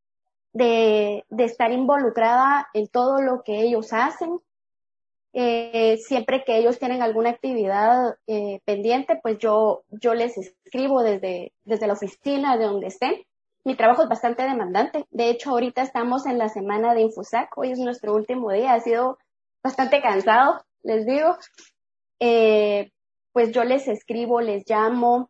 [0.51, 4.39] de, de estar involucrada en todo lo que ellos hacen.
[5.33, 8.17] Eh, siempre que ellos tienen alguna actividad
[8.65, 13.15] pendiente, pues yo, yo les escribo desde, desde la oficina, de donde estén,
[13.63, 15.05] mi trabajo es bastante demandante.
[15.11, 17.55] De hecho, ahorita estamos en la semana de Infusac.
[17.57, 18.73] Hoy es nuestro último día.
[18.73, 19.19] Ha sido
[19.63, 21.37] bastante cansado, les digo.
[22.19, 22.91] Eh,
[23.33, 25.29] pues yo les escribo, les llamo.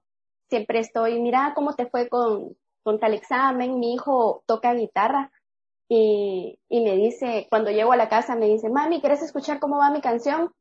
[0.49, 3.79] Siempre estoy, mira cómo te fue con, con tal examen.
[3.79, 5.31] Mi hijo toca guitarra
[5.89, 9.77] y, y me dice, cuando llego a la casa, me dice, mami, ¿quieres escuchar cómo
[9.77, 10.53] va mi canción?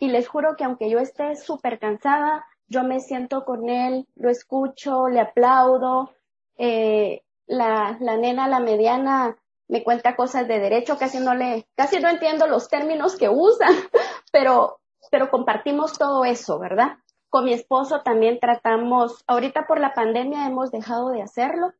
[0.00, 4.28] Y les juro que aunque yo esté súper cansada, yo me siento con él, lo
[4.28, 6.10] escucho, le aplaudo,
[6.56, 9.36] eh, la, la nena, la mediana,
[9.68, 13.74] me cuenta cosas de derecho, casi no le, casi no entiendo los términos que usan,
[14.32, 14.78] pero,
[15.10, 16.98] pero compartimos todo eso, ¿verdad?
[17.28, 21.72] Con mi esposo también tratamos, ahorita por la pandemia hemos dejado de hacerlo,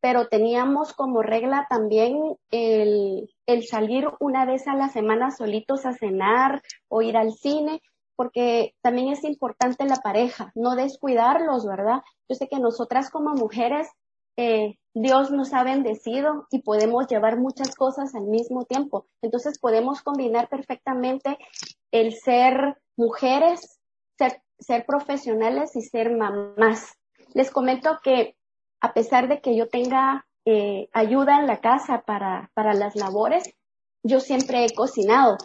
[0.00, 5.92] pero teníamos como regla también el, el salir una vez a la semana solitos a
[5.92, 7.82] cenar o ir al cine,
[8.14, 12.02] porque también es importante la pareja, no descuidarlos, ¿verdad?
[12.28, 13.88] Yo sé que nosotras como mujeres
[14.36, 19.06] eh, Dios nos ha bendecido y podemos llevar muchas cosas al mismo tiempo.
[19.20, 21.36] Entonces podemos combinar perfectamente
[21.90, 23.78] el ser mujeres,
[24.16, 26.96] ser, profesionales y ser mamás.
[27.34, 28.36] Les comento que
[28.80, 33.54] a pesar de que yo tenga eh, ayuda en la casa para, para las labores,
[34.02, 35.36] yo siempre he cocinado.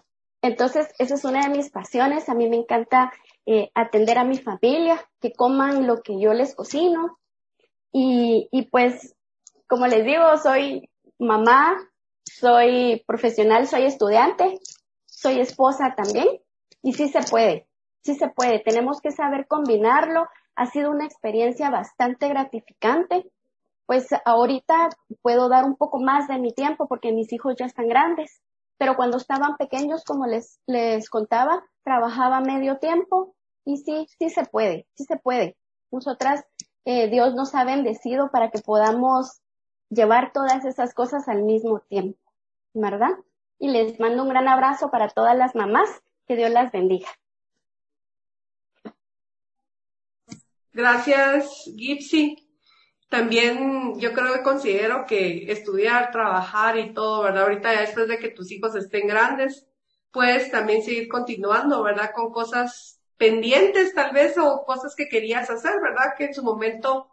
[0.42, 2.30] Entonces, esa es una de mis pasiones.
[2.30, 3.12] A mí me encanta
[3.46, 7.20] eh, atender a mi familia, que coman lo que yo les cocino,
[7.92, 9.16] y, y pues,
[9.68, 11.78] como les digo, soy mamá,
[12.26, 14.60] soy profesional, soy estudiante,
[15.06, 16.28] soy esposa también.
[16.82, 17.68] Y sí se puede,
[18.02, 18.60] sí se puede.
[18.60, 20.26] Tenemos que saber combinarlo.
[20.56, 23.30] Ha sido una experiencia bastante gratificante.
[23.86, 24.90] Pues ahorita
[25.22, 28.42] puedo dar un poco más de mi tiempo porque mis hijos ya están grandes.
[28.78, 34.46] Pero cuando estaban pequeños, como les, les contaba, trabajaba medio tiempo y sí, sí se
[34.46, 35.56] puede, sí se puede.
[35.92, 36.44] Nosotras
[36.86, 39.42] eh, Dios nos ha bendecido para que podamos
[39.90, 42.20] llevar todas esas cosas al mismo tiempo,
[42.74, 43.12] ¿verdad?
[43.60, 46.02] Y les mando un gran abrazo para todas las mamás.
[46.28, 47.08] Que Dios las bendiga.
[50.72, 52.48] Gracias, Gipsy.
[53.10, 57.44] También yo creo que considero que estudiar, trabajar y todo, ¿verdad?
[57.44, 59.68] Ahorita después de que tus hijos estén grandes,
[60.12, 62.12] puedes también seguir continuando, ¿verdad?
[62.16, 66.16] Con cosas pendientes tal vez o cosas que querías hacer, ¿verdad?
[66.18, 67.08] Que en su momento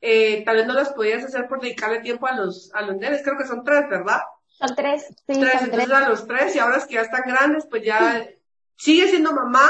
[0.00, 3.20] eh, tal vez no las podías hacer por dedicarle tiempo a los, a los nenes,
[3.22, 4.22] creo que son tres, ¿verdad?
[4.58, 5.38] Son tres, sí.
[5.38, 8.26] Tres, entonces a los tres y ahora es que ya están grandes, pues ya
[8.78, 9.68] sigue siendo mamá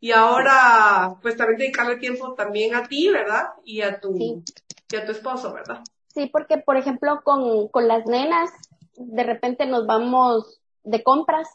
[0.00, 3.50] y ahora pues también dedicarle tiempo también a ti, ¿verdad?
[3.62, 5.82] Y a tu, y a tu esposo, ¿verdad?
[6.08, 8.50] Sí, porque por ejemplo con, con las nenas,
[8.96, 11.48] de repente nos vamos de compras,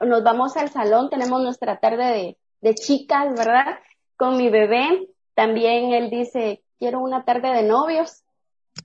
[0.00, 3.78] nos vamos al salón, tenemos nuestra tarde de, de chicas, ¿verdad?
[4.16, 8.24] Con mi bebé, también él dice, quiero una tarde de novios,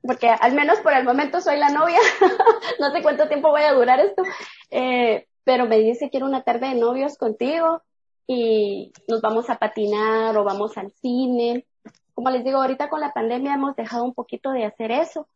[0.02, 2.00] porque al menos por el momento soy la novia,
[2.80, 4.24] no sé cuánto tiempo voy a durar esto,
[4.72, 7.82] eh, pero me dice, quiero una tarde de novios contigo
[8.28, 11.66] y nos vamos a patinar o vamos al cine.
[12.14, 15.28] Como les digo, ahorita con la pandemia hemos dejado un poquito de hacer eso,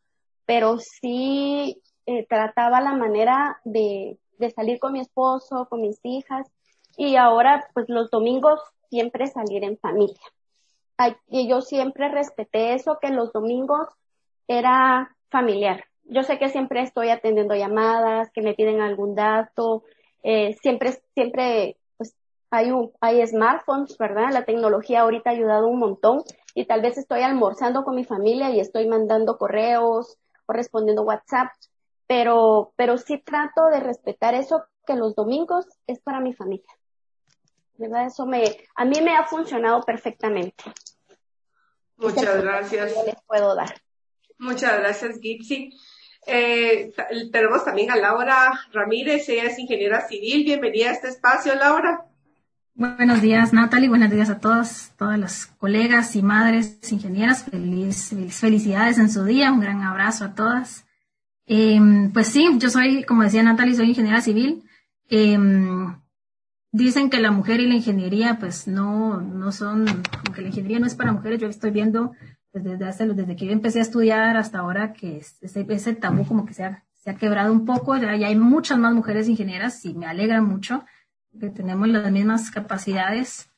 [0.46, 6.46] pero sí eh, trataba la manera de, de salir con mi esposo, con mis hijas
[6.98, 10.20] y ahora pues los domingos siempre salir en familia.
[11.28, 13.86] y yo siempre respeté eso, que los domingos
[14.48, 15.84] era familiar.
[16.04, 19.84] Yo sé que siempre estoy atendiendo llamadas, que me piden algún dato,
[20.24, 22.16] eh, siempre, siempre, pues
[22.50, 24.32] hay un, hay smartphones, ¿verdad?
[24.32, 26.22] La tecnología ahorita ha ayudado un montón
[26.54, 31.52] y tal vez estoy almorzando con mi familia y estoy mandando correos o respondiendo WhatsApp,
[32.08, 36.72] pero, pero sí trato de respetar eso que los domingos es para mi familia.
[37.78, 38.06] ¿Verdad?
[38.06, 40.64] Eso me, a mí me ha funcionado perfectamente.
[41.96, 42.92] Muchas gracias.
[43.06, 43.80] les puedo dar.
[44.38, 45.72] Muchas gracias, Gipsy.
[46.26, 46.92] Eh,
[47.32, 50.44] tenemos también a Laura Ramírez, ella es ingeniera civil.
[50.44, 52.04] Bienvenida a este espacio, Laura.
[52.74, 53.88] Buenos días, Natalie.
[53.88, 57.44] Buenos días a todas, todas las colegas y madres ingenieras.
[57.44, 59.50] Feliz, felicidades en su día.
[59.50, 60.84] Un gran abrazo a todas.
[61.46, 64.64] Em, pues sí, yo soy, como decía Natalie, soy ingeniera civil.
[65.08, 65.96] Em,
[66.72, 69.86] dicen que la mujer y la ingeniería, pues no, no son,
[70.24, 72.12] aunque la ingeniería no es para mujeres, yo estoy viendo
[72.52, 76.46] pues, desde, desde que yo empecé a estudiar hasta ahora que ese, ese tabú como
[76.46, 79.94] que se ha, se ha quebrado un poco, ya, hay muchas más mujeres ingenieras y
[79.94, 80.84] me alegra mucho
[81.38, 83.50] que tenemos las mismas capacidades.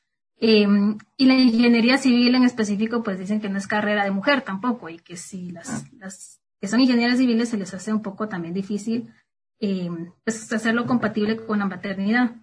[0.43, 4.43] Em, y la ingeniería civil en específico, pues dicen que no es carrera de mujer
[4.43, 8.29] tampoco y que si las, las que son ingenieras civiles se les hace un poco
[8.29, 9.13] también difícil
[9.59, 12.37] em, pues hacerlo compatible con la maternidad.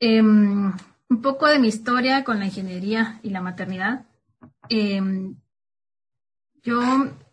[0.00, 0.72] Em,
[1.08, 4.06] un poco de mi historia con la ingeniería y la maternidad.
[6.62, 6.80] Yo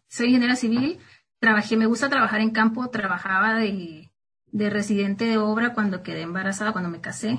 [0.07, 0.99] soy ingeniera civil,
[1.39, 4.09] trabajé, me gusta trabajar en campo, trabajaba de,
[4.51, 7.37] residente de obra cuando quedé embarazada, cuando me casé.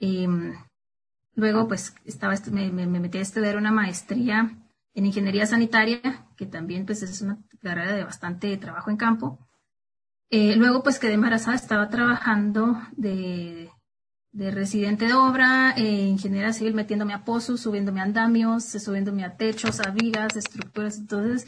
[0.00, 0.52] Mm,
[1.34, 4.56] luego, pues, estaba, me, me, metí a estudiar una maestría
[4.94, 6.00] en ingeniería sanitaria,
[6.36, 9.38] que también, pues, es una carrera de bastante trabajo en campo.
[10.30, 13.70] Eh, luego, pues, quedé embarazada, estaba trabajando de,
[14.32, 19.36] de residente de obra, eh, ingeniera civil, metiéndome a pozos, subiéndome a andamios, subiéndome a
[19.36, 20.98] techos, a vigas, estructuras.
[20.98, 21.46] Entonces,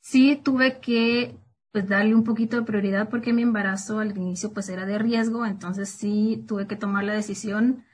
[0.00, 1.38] sí tuve que
[1.70, 5.44] pues darle un poquito de prioridad porque mi embarazo al inicio pues era de riesgo,
[5.44, 7.84] entonces sí tuve que tomar la decisión,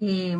[0.00, 0.36] eh,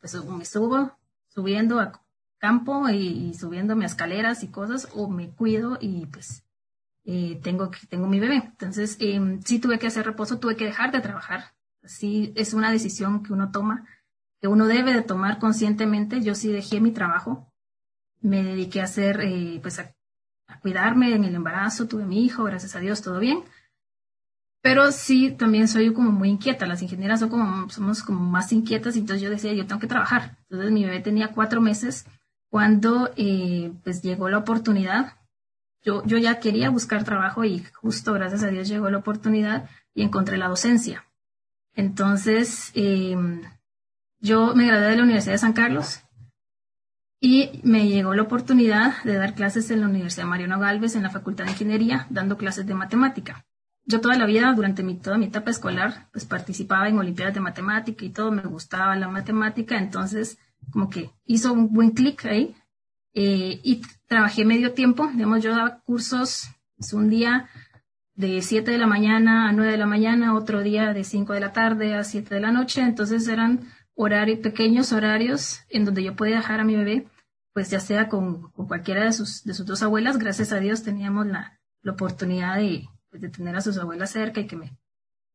[0.00, 2.02] pues me subo subiendo a
[2.38, 6.44] campo y, subiéndome a escaleras y cosas o me cuido y pues
[7.04, 8.36] eh, tengo, tengo mi bebé.
[8.36, 11.52] Entonces eh, sí tuve que hacer reposo, tuve que dejar de trabajar
[11.84, 13.86] sí es una decisión que uno toma,
[14.40, 16.22] que uno debe de tomar conscientemente.
[16.22, 17.52] Yo sí dejé mi trabajo,
[18.20, 19.94] me dediqué a hacer, eh, pues a,
[20.62, 23.44] cuidarme en el embarazo, tuve mi hijo, gracias a Dios, todo bien.
[24.62, 26.66] Pero sí, también soy como muy inquieta.
[26.66, 30.36] Las ingenieras son como, somos como más inquietas, entonces yo decía, yo tengo que trabajar.
[30.50, 32.04] Entonces mi bebé tenía cuatro meses
[32.50, 35.16] cuando eh, pues llegó la oportunidad.
[35.82, 40.02] Yo, yo ya quería buscar trabajo y justo gracias a Dios llegó la oportunidad y
[40.02, 41.09] encontré la docencia.
[41.80, 43.40] Entonces, em,
[44.20, 46.02] yo me gradué de la Universidad de San Carlos
[47.18, 51.08] y me llegó la oportunidad de dar clases en la Universidad Mariano Galvez en la
[51.08, 53.46] Facultad de Ingeniería, dando clases de matemática.
[53.86, 58.04] Yo toda la vida, durante toda mi etapa escolar, pues participaba en Olimpiadas de Matemática
[58.04, 60.36] y todo, me gustaba la matemática, entonces
[60.70, 62.54] como que hizo un buen clic ahí
[63.14, 67.48] eh, y trabajé medio tiempo, digamos, yo daba cursos, pues, un día
[68.20, 71.40] de 7 de la mañana a 9 de la mañana, otro día de 5 de
[71.40, 72.82] la tarde a 7 de la noche.
[72.82, 77.06] Entonces eran horarios, pequeños horarios en donde yo podía dejar a mi bebé,
[77.54, 80.18] pues ya sea con, cualquiera de sus, de sus dos abuelas.
[80.18, 81.58] Gracias a Dios teníamos la,
[81.90, 84.76] oportunidad de, pues, de, tener a sus abuelas cerca y que me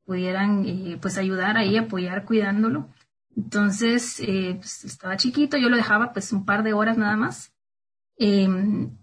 [0.05, 2.89] pudieran eh, pues ayudar ahí, apoyar cuidándolo.
[3.35, 7.51] Entonces, eh, pues, estaba chiquito, yo lo dejaba pues un par de horas nada más.
[8.17, 8.95] Em,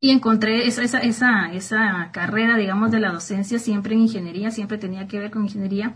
[0.00, 4.78] y encontré esa, esa, esa, esa carrera, digamos, de la docencia siempre en ingeniería, siempre
[4.78, 5.94] tenía que ver con ingeniería.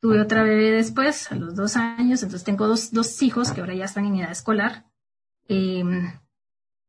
[0.00, 3.74] Tuve otra bebé después, a los dos años, entonces tengo dos, dos hijos que ahora
[3.74, 4.86] ya están en edad escolar.
[5.48, 6.12] Em,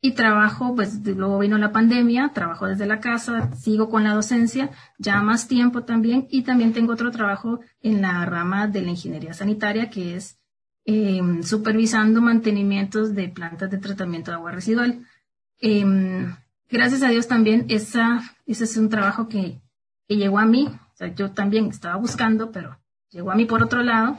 [0.02, 4.70] y trabajo, pues luego vino la pandemia, trabajo desde la casa, sigo con la docencia,
[5.00, 9.34] ya más tiempo también, y también tengo otro trabajo en la rama de la ingeniería
[9.34, 10.40] sanitaria, que es
[10.86, 15.06] em, supervisando mantenimientos de plantas de tratamiento de agua residual.
[15.60, 16.36] Em,
[16.70, 19.60] gracias a Dios también esa, ese es un trabajo que,
[20.08, 23.64] que llegó a mí, o sea, yo también estaba buscando, pero llegó a mí por
[23.64, 24.18] otro lado,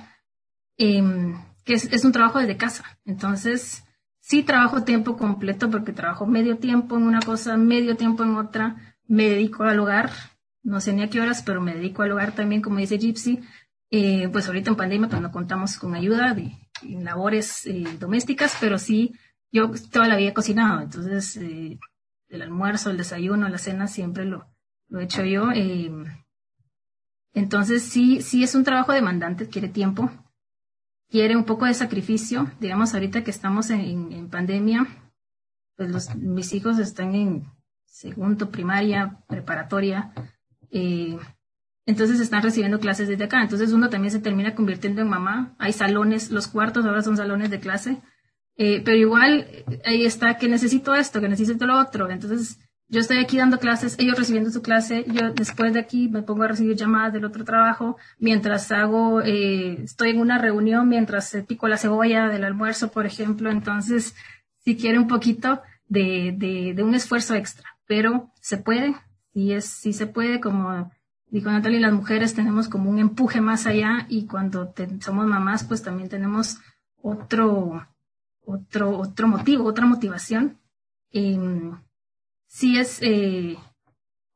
[0.76, 2.85] em, que es, un trabajo desde casa.
[3.05, 3.85] Entonces,
[4.31, 8.94] Sí trabajo tiempo completo porque trabajo medio tiempo en una cosa, medio tiempo en otra.
[9.09, 10.11] Me dedico al hogar,
[10.62, 13.40] no sé ni a qué horas, pero me dedico al hogar también, como dice Gypsy.
[13.90, 18.79] Eh, pues ahorita en pandemia pues no contamos con ayuda de, labores eh, domésticas, pero
[18.79, 19.14] sí,
[19.52, 21.78] yo toda la vida he cocinado, entonces eh,
[22.28, 24.46] el almuerzo, el desayuno, la cena siempre lo,
[24.88, 25.48] lo he hecho yo.
[27.32, 30.10] entonces sí, sí es un trabajo demandante, quiere tiempo,
[31.08, 32.50] quiere un poco de sacrificio.
[32.60, 34.86] Digamos, ahorita que estamos en, pandemia,
[35.76, 37.44] pues los, mis hijos están en
[37.84, 40.12] segundo, primaria, preparatoria,
[40.70, 41.18] eh,
[41.86, 43.42] entonces están recibiendo clases desde acá.
[43.42, 45.54] Entonces uno también se termina convirtiendo en mamá.
[45.58, 48.00] Hay salones, los cuartos ahora son salones de clase,
[48.62, 49.46] eh, pero igual
[49.87, 52.11] ahí está que necesito esto, que necesito lo otro.
[52.11, 56.23] Entonces yo estoy aquí dando clases, ellos recibiendo su clase, yo después de aquí me
[56.23, 61.35] pongo a recibir llamadas del otro trabajo, mientras hago, eh, estoy en una reunión, mientras
[61.49, 64.14] pico la cebolla del almuerzo, por ejemplo, entonces
[64.62, 68.94] si quiere un poquito de, de, de un esfuerzo extra, pero se puede,
[69.33, 70.90] y es, sí se puede, como
[71.29, 75.83] dijo Natalia, las mujeres tenemos como un empuje más allá y cuando somos mamás, pues
[75.83, 76.59] también tenemos
[77.03, 77.87] otro,
[78.50, 80.58] otro, otro motivo, otra motivación.
[81.10, 81.80] Em,
[82.46, 83.56] sí es, eh,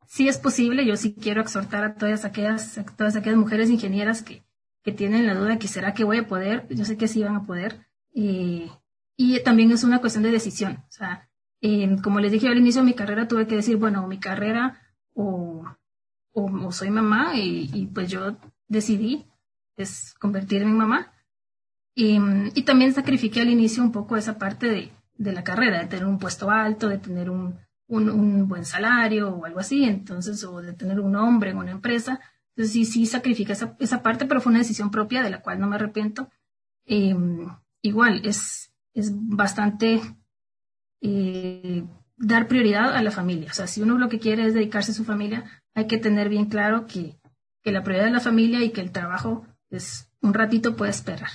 [0.06, 0.86] sí es posible.
[0.86, 4.44] Yo sí quiero exhortar a todas aquellas, todas aquellas mujeres ingenieras que,
[4.82, 6.66] que tienen la duda que será que voy a poder.
[6.70, 7.86] Yo sé que sí van a poder.
[8.14, 8.70] Eh,
[9.16, 10.84] y también es una cuestión de decisión.
[10.88, 11.28] O sea,
[11.60, 14.80] eh, como les dije al inicio de mi carrera, tuve que decir, bueno, mi carrera
[15.14, 15.64] o,
[16.32, 19.26] o, soy mamá y, y, pues yo decidí
[19.76, 21.12] es convertirme en mamá.
[21.94, 26.06] Y, también sacrifiqué al inicio un poco esa parte de, de la carrera, de tener
[26.06, 30.72] un puesto alto, de tener un, un, buen salario o algo así, entonces, o de
[30.72, 32.20] tener un hombre en una empresa.
[32.50, 35.60] Entonces sí, sí sacrifica esa, esa parte, pero fue una decisión propia de la cual
[35.60, 36.28] no me arrepiento.
[36.84, 37.48] Em,
[37.82, 40.00] igual, es, es bastante
[41.00, 41.84] eh,
[42.16, 43.50] dar prioridad a la familia.
[43.50, 46.28] O sea, si uno lo que quiere es dedicarse a su familia, hay que tener
[46.28, 47.18] bien claro que,
[47.62, 51.30] que la prioridad es la familia y que el trabajo, es un ratito puede esperar.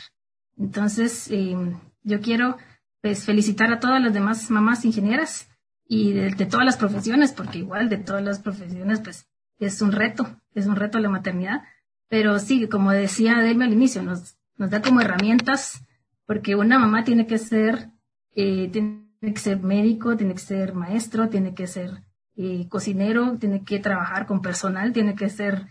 [0.59, 2.57] Entonces, em, yo quiero
[3.01, 5.49] pues, felicitar a todas las demás mamás ingenieras
[5.87, 10.39] y de, todas las profesiones, porque igual de todas las profesiones, pues es un reto,
[10.53, 11.63] es un reto la maternidad.
[12.09, 15.83] Pero sí, como decía Delme al inicio, nos, nos da como herramientas,
[16.25, 17.89] porque una mamá tiene que ser,
[18.35, 22.03] eh, tiene que ser médico, tiene que ser maestro, tiene que ser
[22.35, 25.67] eh, cocinero, tiene que trabajar con personal, tiene que ser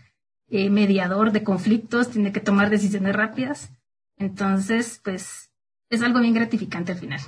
[0.49, 3.71] eh, mediador de conflictos, tiene que tomar decisiones rápidas.
[4.19, 5.49] Entonces, pues,
[5.89, 7.19] es algo bien gratificante al final.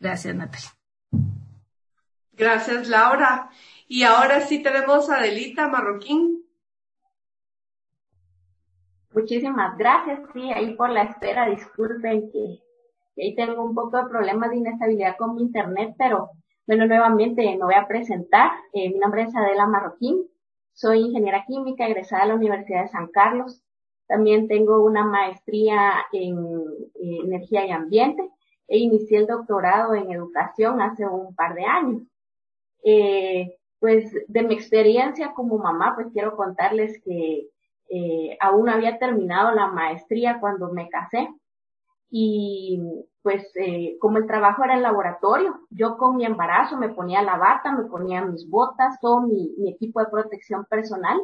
[0.00, 0.70] Gracias, Natalia.
[2.32, 3.50] Gracias, Laura.
[3.86, 6.44] Y ahora sí tenemos a Adelita Marroquín.
[9.12, 12.60] Muchísimas gracias, sí, ahí por la espera, disculpen que,
[13.20, 16.30] ahí tengo un poco de problemas de inestabilidad con mi internet, pero
[16.66, 18.52] bueno, nuevamente me voy a presentar.
[18.72, 20.28] Eh, mi nombre es Adela Marroquín,
[20.72, 23.64] soy ingeniera química egresada de la Universidad de San Carlos.
[24.08, 26.64] También tengo una maestría en
[27.00, 28.28] energía y ambiente
[28.66, 32.02] e inicié el doctorado en educación hace un par de años.
[32.82, 37.48] Eh, pues de mi experiencia como mamá, pues quiero contarles que
[37.90, 41.28] eh, aún había terminado la maestría cuando me casé
[42.10, 42.80] y
[43.22, 47.36] pues eh, como el trabajo era en laboratorio, yo con mi embarazo me ponía la
[47.36, 51.20] bata, me ponía mis botas, todo mi, mi equipo de protección personal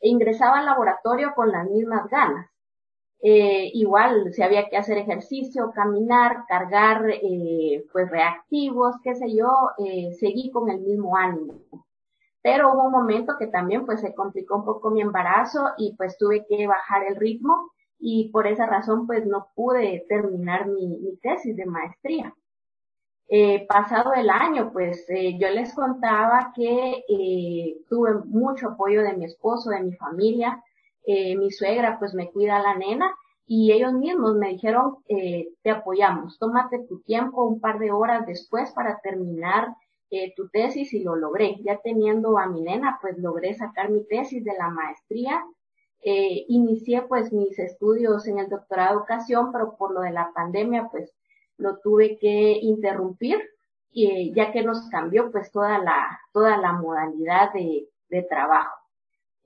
[0.00, 2.48] e ingresaba al laboratorio con las mismas ganas.
[3.20, 9.50] Eh, igual si había que hacer ejercicio, caminar, cargar eh, pues reactivos, qué sé yo,
[9.78, 11.54] eh, seguí con el mismo ánimo.
[12.42, 16.16] Pero hubo un momento que también pues se complicó un poco mi embarazo y pues
[16.18, 21.16] tuve que bajar el ritmo y por esa razón pues no pude terminar mi, mi
[21.18, 22.34] tesis de maestría.
[23.30, 29.12] Eh, pasado el año, pues eh, yo les contaba que eh, tuve mucho apoyo de
[29.14, 30.62] mi esposo, de mi familia,
[31.04, 33.14] eh, mi suegra pues me cuida la nena
[33.46, 38.26] y ellos mismos me dijeron, eh, te apoyamos, tómate tu tiempo un par de horas
[38.26, 39.74] después para terminar
[40.10, 41.56] eh, tu tesis y lo logré.
[41.62, 45.44] Ya teniendo a mi nena, pues logré sacar mi tesis de la maestría.
[46.00, 50.88] Inicié pues mis estudios en el doctorado de educación, pero por lo de la pandemia
[50.90, 51.12] pues
[51.58, 53.38] lo tuve que interrumpir
[53.90, 58.76] y, ya que nos cambió pues toda la, toda la modalidad de, de trabajo.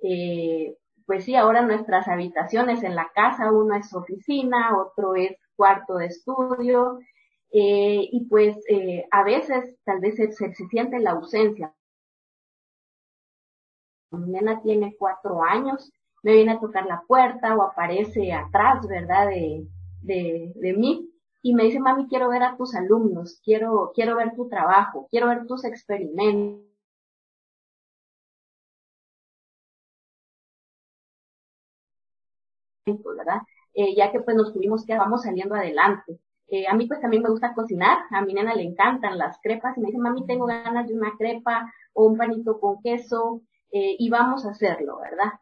[0.03, 5.97] Eh, pues sí, ahora nuestras habitaciones en la casa, uno es oficina, otro es cuarto
[5.97, 6.99] de estudio,
[7.53, 11.75] eh, y pues eh, a veces tal vez se, se, siente la ausencia.
[14.11, 15.91] Mi tiene cuatro años,
[16.23, 19.29] me viene a tocar la puerta o aparece atrás, ¿verdad?
[19.29, 19.67] De,
[20.03, 21.12] de, de mí
[21.43, 25.28] y me dice, mami, quiero ver a tus alumnos, quiero, quiero ver tu trabajo, quiero
[25.28, 26.62] ver tus experimentos.
[32.86, 33.43] ¿verdad?
[33.74, 36.18] Eh, ya que pues nos tuvimos que vamos saliendo adelante.
[36.49, 39.76] Eh, a mí pues también me gusta cocinar, a mi nena le encantan las crepas
[39.78, 43.40] y me dice, mami, tengo ganas de una crepa o un panito con queso
[43.70, 45.32] eh, y vamos a hacerlo, ¿verdad?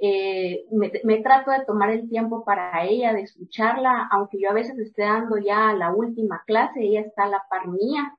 [0.00, 4.52] Eh, me, me, trato de tomar el tiempo para ella, de escucharla, aunque yo a
[4.52, 8.16] veces esté dando ya la última clase, ella está a la par mía.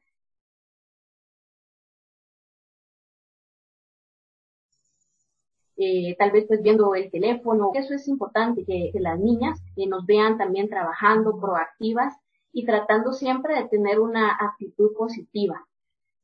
[5.77, 9.87] Eh, tal vez pues viendo el teléfono, eso es importante, que, que las niñas que
[9.87, 12.13] nos vean también trabajando, proactivas
[12.51, 15.68] y tratando siempre de tener una actitud positiva.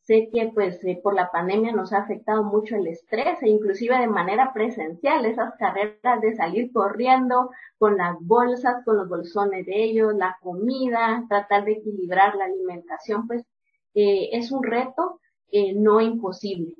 [0.05, 3.97] Sé que pues eh, por la pandemia nos ha afectado mucho el estrés e inclusive
[3.97, 7.49] de manera presencial, esas carreras de salir corriendo
[7.79, 13.25] con las bolsas, con los bolsones de ellos, la comida, tratar de equilibrar la alimentación,
[13.25, 13.47] pues
[13.95, 16.75] eh, es un reto eh, no imposible.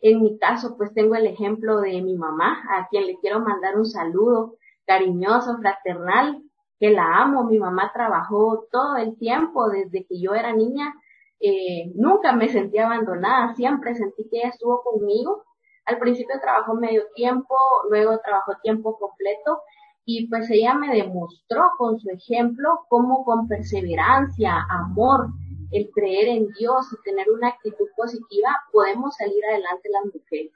[0.00, 3.76] En mi caso, pues tengo el ejemplo de mi mamá, a quien le quiero mandar
[3.76, 4.54] un saludo
[4.86, 6.44] cariñoso, fraternal,
[6.78, 7.42] que la amo.
[7.42, 10.94] Mi mamá trabajó todo el tiempo desde que yo era niña
[11.40, 15.44] eh, nunca me sentí abandonada, siempre sentí que ella estuvo conmigo.
[15.84, 17.54] Al principio trabajó medio tiempo,
[17.90, 19.62] luego trabajó tiempo completo
[20.04, 25.28] y pues ella me demostró con su ejemplo cómo con perseverancia, amor,
[25.70, 30.52] el creer en Dios y tener una actitud positiva podemos salir adelante las mujeres.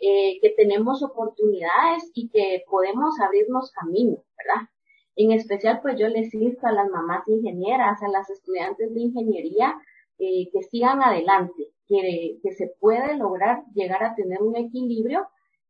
[0.00, 4.68] Eh, que tenemos oportunidades y que podemos abrirnos caminos, ¿verdad?
[5.16, 9.80] En especial, pues yo les insto a las mamás ingenieras, a las estudiantes de ingeniería,
[10.18, 15.26] eh, que sigan adelante, que, que, se puede lograr llegar a tener un equilibrio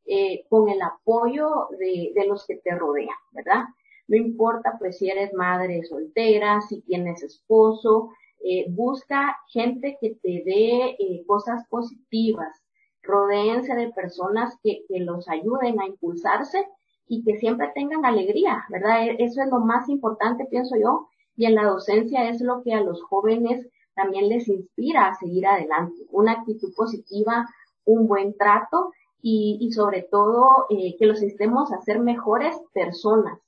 [0.07, 3.65] eh, con el apoyo de, de, los que te rodean, ¿verdad?
[4.07, 8.11] No importa pues si eres madre soltera, si tienes esposo,
[8.45, 12.63] eh, busca gente que te dé cosas positivas,
[13.03, 16.67] rodéense de personas que, que los ayuden a impulsarse
[17.09, 19.07] y que siempre tengan alegría, ¿verdad?
[19.07, 22.75] E, eso es lo más importante, pienso yo, y en la docencia es lo que
[22.75, 26.07] a los jóvenes también les inspira a seguir adelante.
[26.11, 27.49] Una actitud positiva,
[27.85, 28.93] un buen trato
[29.23, 33.39] y, y sobre todo eh, que los instemos a ser mejores personas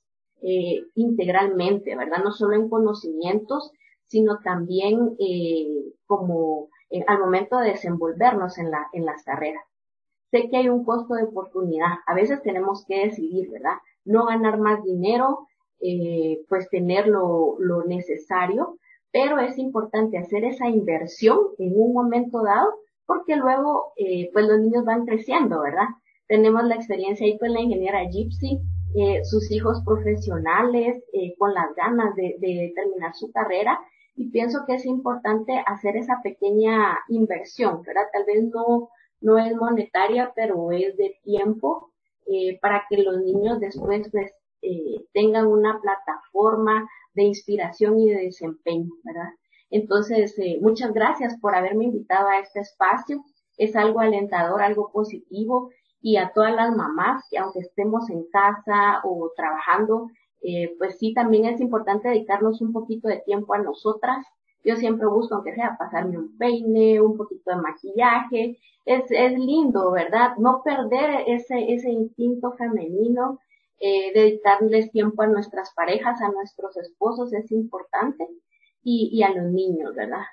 [0.41, 2.23] eh, integralmente, ¿verdad?
[2.23, 3.71] No solo en conocimientos,
[4.05, 9.63] sino también eh, como eh, al momento de desenvolvernos en, la, en las carreras.
[10.31, 11.97] Sé que hay un costo de oportunidad.
[12.05, 13.77] A veces tenemos que decidir, ¿verdad?
[14.05, 15.47] No ganar más dinero,
[15.79, 18.77] eh, pues tener lo, lo necesario,
[19.11, 22.73] pero es importante hacer esa inversión en un momento dado
[23.07, 25.87] porque luego eh, pues los niños van creciendo, ¿verdad?
[26.27, 28.59] Tenemos la experiencia ahí con la ingeniera Gypsy,
[28.95, 33.79] eh, sus hijos profesionales eh, con las ganas de, terminar su carrera
[34.15, 38.07] y pienso que es importante hacer esa pequeña inversión, ¿verdad?
[38.11, 38.89] Tal vez no,
[39.21, 41.91] no es monetaria, pero es de tiempo
[42.61, 44.33] para que los niños después pues
[45.13, 46.85] tengan una plataforma
[47.17, 49.31] de inspiración y de desempeño, ¿verdad?
[49.71, 53.23] Entonces, eh, muchas gracias por haberme invitado a este espacio.
[53.57, 59.01] Es algo alentador, algo positivo y a todas las mamás que aunque estemos en casa
[59.03, 60.09] o trabajando,
[60.43, 64.23] eh, pues sí, también es importante dedicarnos un poquito de tiempo a nosotras.
[64.63, 68.59] Yo siempre busco, aunque sea, pasarme un peine, un poquito de maquillaje.
[68.85, 70.37] Es, es lindo, ¿verdad?
[70.37, 73.39] No perder ese, ese instinto femenino
[73.79, 78.27] eh, dedicarles tiempo a nuestras parejas, a nuestros esposos es importante
[78.83, 80.25] y, y a los niños, ¿verdad?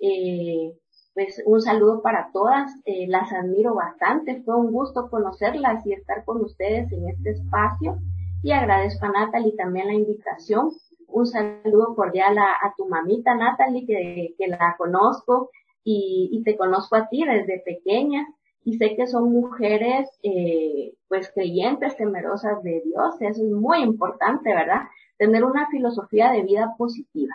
[0.00, 0.72] Eh,
[1.14, 6.24] pues un saludo para todas, eh, las admiro bastante, fue un gusto conocerlas y estar
[6.24, 7.98] con ustedes en este espacio
[8.42, 10.70] y agradezco a Natalie también la invitación.
[11.08, 15.50] Un saludo cordial a, tu mamita Natalie, que, que la conozco
[15.82, 18.26] y, y, te conozco a ti desde pequeña
[18.66, 24.52] y sé que son mujeres eh, pues creyentes, temerosas de Dios, eso es muy importante,
[24.52, 24.88] ¿verdad?
[25.16, 27.32] Tener una filosofía de vida positiva.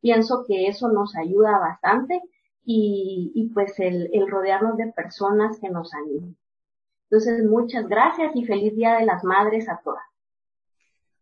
[0.00, 2.22] Pienso que eso nos ayuda bastante
[2.64, 6.36] y, y pues el, el rodearnos de personas que nos animen.
[7.10, 10.04] Entonces, muchas gracias y feliz Día de las Madres a todas.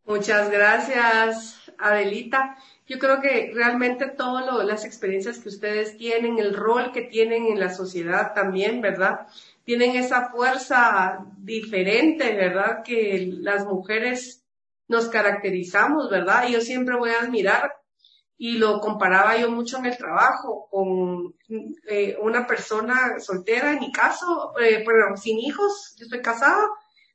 [0.05, 2.59] Muchas gracias, Adelita.
[2.87, 7.59] Yo creo que realmente todas las experiencias que ustedes tienen, el rol que tienen en
[7.59, 9.27] la sociedad también, ¿verdad?
[9.65, 12.83] Tienen esa fuerza diferente, ¿verdad?
[12.85, 14.45] Que las mujeres
[14.87, 16.49] nos caracterizamos, ¿verdad?
[16.49, 17.73] Yo siempre voy a admirar
[18.39, 21.35] y lo comparaba yo mucho en el trabajo con
[21.89, 24.85] eh, una persona soltera, en mi caso, eh,
[25.17, 26.69] sin hijos, yo estoy casada,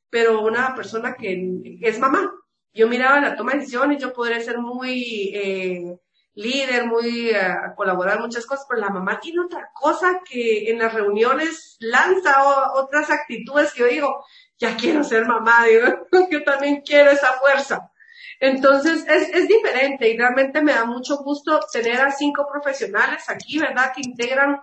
[0.09, 2.29] pero una persona que es mamá.
[2.73, 5.97] Yo miraba la toma de decisiones, yo podría ser muy eh,
[6.33, 10.93] líder, muy eh, colaborar muchas cosas, pero la mamá tiene otra cosa que en las
[10.93, 14.25] reuniones lanza otras actitudes que yo digo,
[14.57, 17.91] ya quiero ser mamá, digo, yo también quiero esa fuerza.
[18.39, 23.59] Entonces, es, es diferente y realmente me da mucho gusto tener a cinco profesionales aquí,
[23.59, 23.91] ¿verdad?
[23.93, 24.61] Que integran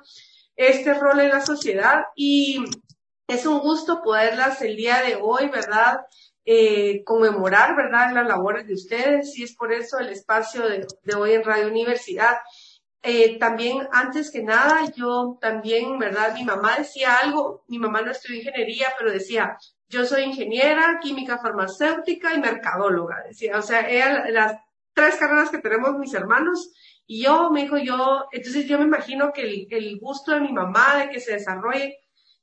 [0.56, 2.64] este rol en la sociedad y
[3.28, 6.00] es un gusto poderlas el día de hoy, ¿verdad?
[6.50, 8.10] Eh, conmemorar, ¿verdad?
[8.14, 12.38] Las labores de ustedes y es por eso el espacio de, hoy en Radio Universidad.
[13.02, 16.32] Eh, también, antes que nada, yo también, ¿verdad?
[16.32, 19.58] Mi mamá decía algo, mi mamá no estudió ingeniería, pero decía,
[19.90, 24.58] yo soy ingeniera, química farmacéutica y mercadóloga, decía, o sea, eran las
[24.94, 26.72] tres carreras que tenemos mis hermanos,
[27.06, 30.96] y yo, me dijo yo, entonces yo me imagino que el gusto de mi mamá
[30.96, 31.98] de que se desarrolle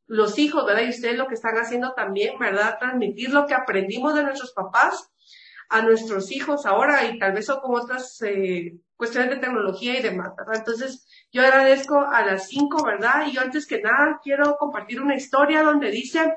[0.07, 0.83] los hijos, ¿verdad?
[0.83, 2.77] Y ustedes lo que están haciendo también, ¿verdad?
[2.79, 5.09] Transmitir lo que aprendimos de nuestros papás
[5.69, 10.03] a nuestros hijos ahora y tal vez o con otras eh, cuestiones de tecnología y
[10.03, 10.57] demás, ¿verdad?
[10.57, 13.25] Entonces, yo agradezco a las cinco, ¿verdad?
[13.27, 16.33] Y yo antes que nada quiero compartir una historia donde dice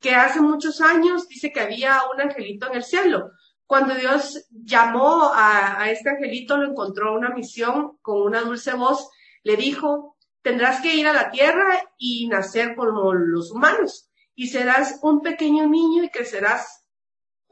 [0.00, 3.30] que hace muchos años dice que había un angelito en el cielo.
[3.66, 9.08] Cuando Dios llamó a, este angelito, lo encontró una misión con una dulce voz,
[9.44, 10.11] le dijo,
[10.42, 15.66] tendrás que ir a la tierra y nacer como los humanos, y serás un pequeño
[15.66, 16.86] niño y crecerás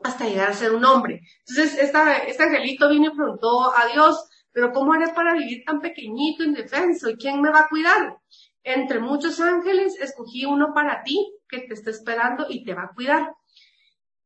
[0.03, 1.21] hasta llegar a ser un hombre.
[1.47, 6.43] Entonces, este angelito vino y preguntó a Dios, pero ¿cómo haré para vivir tan pequeñito,
[6.43, 7.11] indefenso?
[7.11, 8.19] ¿Y quién me va a cuidar?
[8.63, 12.95] Entre muchos ángeles, escogí uno para ti, que te está esperando y te va a
[12.95, 13.35] cuidar.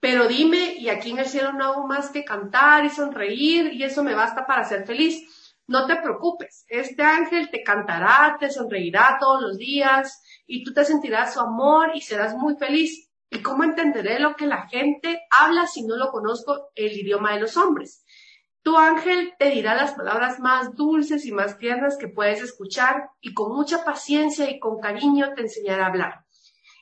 [0.01, 3.85] Pero dime, y aquí en el cielo no hago más que cantar y sonreír y
[3.85, 5.44] eso me basta para ser feliz.
[5.67, 10.85] No te preocupes, este ángel te cantará, te sonreirá todos los días y tú te
[10.85, 13.11] sentirás su amor y serás muy feliz.
[13.31, 17.41] ¿Y cómo entenderé lo que la gente habla si no lo conozco el idioma de
[17.41, 18.05] los hombres?
[18.63, 23.33] Tu ángel te dirá las palabras más dulces y más tiernas que puedes escuchar y
[23.33, 26.25] con mucha paciencia y con cariño te enseñará a hablar.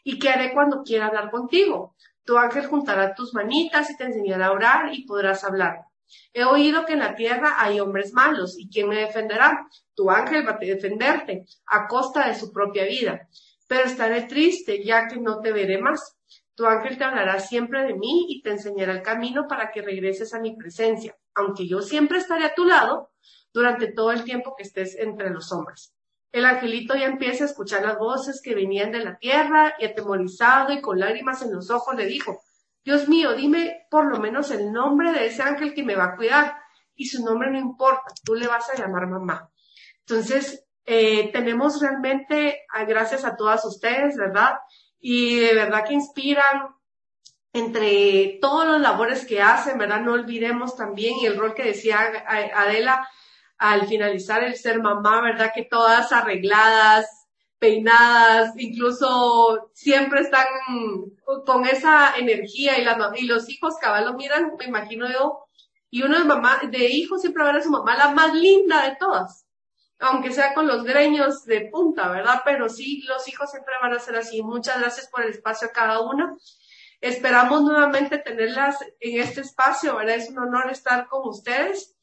[0.03, 1.95] ¿Y qué haré cuando quiera hablar contigo?
[2.24, 5.87] Tu ángel juntará tus manitas y te enseñará a orar y podrás hablar.
[6.32, 9.68] He oído que en la tierra hay hombres malos, ¿y quién me defenderá?
[9.94, 13.28] Tu ángel va a defenderte, a costa de su propia vida.
[13.66, 16.16] Pero estaré triste, ya que no te veré más.
[16.54, 20.34] Tu ángel te hablará siempre de mí y te enseñará el camino para que regreses
[20.34, 23.10] a mi presencia, aunque yo siempre estaré a tu lado
[23.52, 25.94] durante todo el tiempo que estés entre los hombres.
[26.32, 30.72] El angelito ya empieza a escuchar las voces que venían de la tierra y atemorizado
[30.72, 32.42] y con lágrimas en los ojos le dijo,
[32.85, 36.16] Dios mío, dime por lo menos el nombre de ese ángel que me va a
[36.16, 36.57] cuidar.
[36.95, 39.51] Y su nombre no importa, tú le vas a llamar mamá.
[40.01, 44.55] Entonces, eh, tenemos realmente, gracias a todas ustedes, ¿verdad?
[45.01, 46.74] Y de verdad que inspiran
[47.53, 50.01] entre todos los labores que hacen, ¿verdad?
[50.01, 52.01] No olvidemos también el rol que decía
[52.55, 53.09] Adela,
[53.59, 55.53] al finalizar el ser mamá, ¿verdad?
[55.55, 57.21] Que todas arregladas,
[57.62, 60.46] peinadas, incluso siempre están
[61.46, 65.46] con esa energía y, la, y los hijos cabal miran, me imagino yo,
[65.88, 68.34] y uno de mamá, de hijo siempre va a ver a su mamá la más
[68.34, 69.46] linda de todas,
[70.00, 72.42] aunque sea con los greños de punta, ¿verdad?
[72.44, 74.42] Pero sí, los hijos siempre van a ser así.
[74.42, 76.36] Muchas gracias por el espacio a cada una.
[77.00, 80.16] Esperamos nuevamente tenerlas en este espacio, ¿verdad?
[80.16, 81.94] Es un honor estar con ustedes.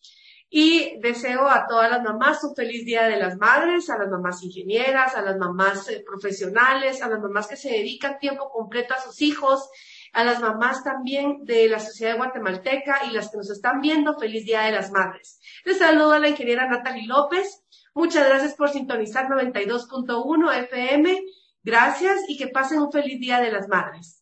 [0.52, 4.42] Y deseo a todas las mamás un feliz Día de las Madres, a las mamás
[4.44, 9.02] ingenieras, a las mamás eh, profesionales, a las mamás que se dedican tiempo completo a
[9.02, 9.70] sus hijos,
[10.12, 14.44] a las mamás también de la sociedad guatemalteca y las que nos están viendo, feliz
[14.44, 15.40] Día de las Madres.
[15.66, 17.64] Les saludo a la ingeniera Natalie López.
[17.94, 21.26] Muchas gracias por sintonizar 92.1 FM.
[21.62, 24.19] Gracias y que pasen un feliz Día de las Madres.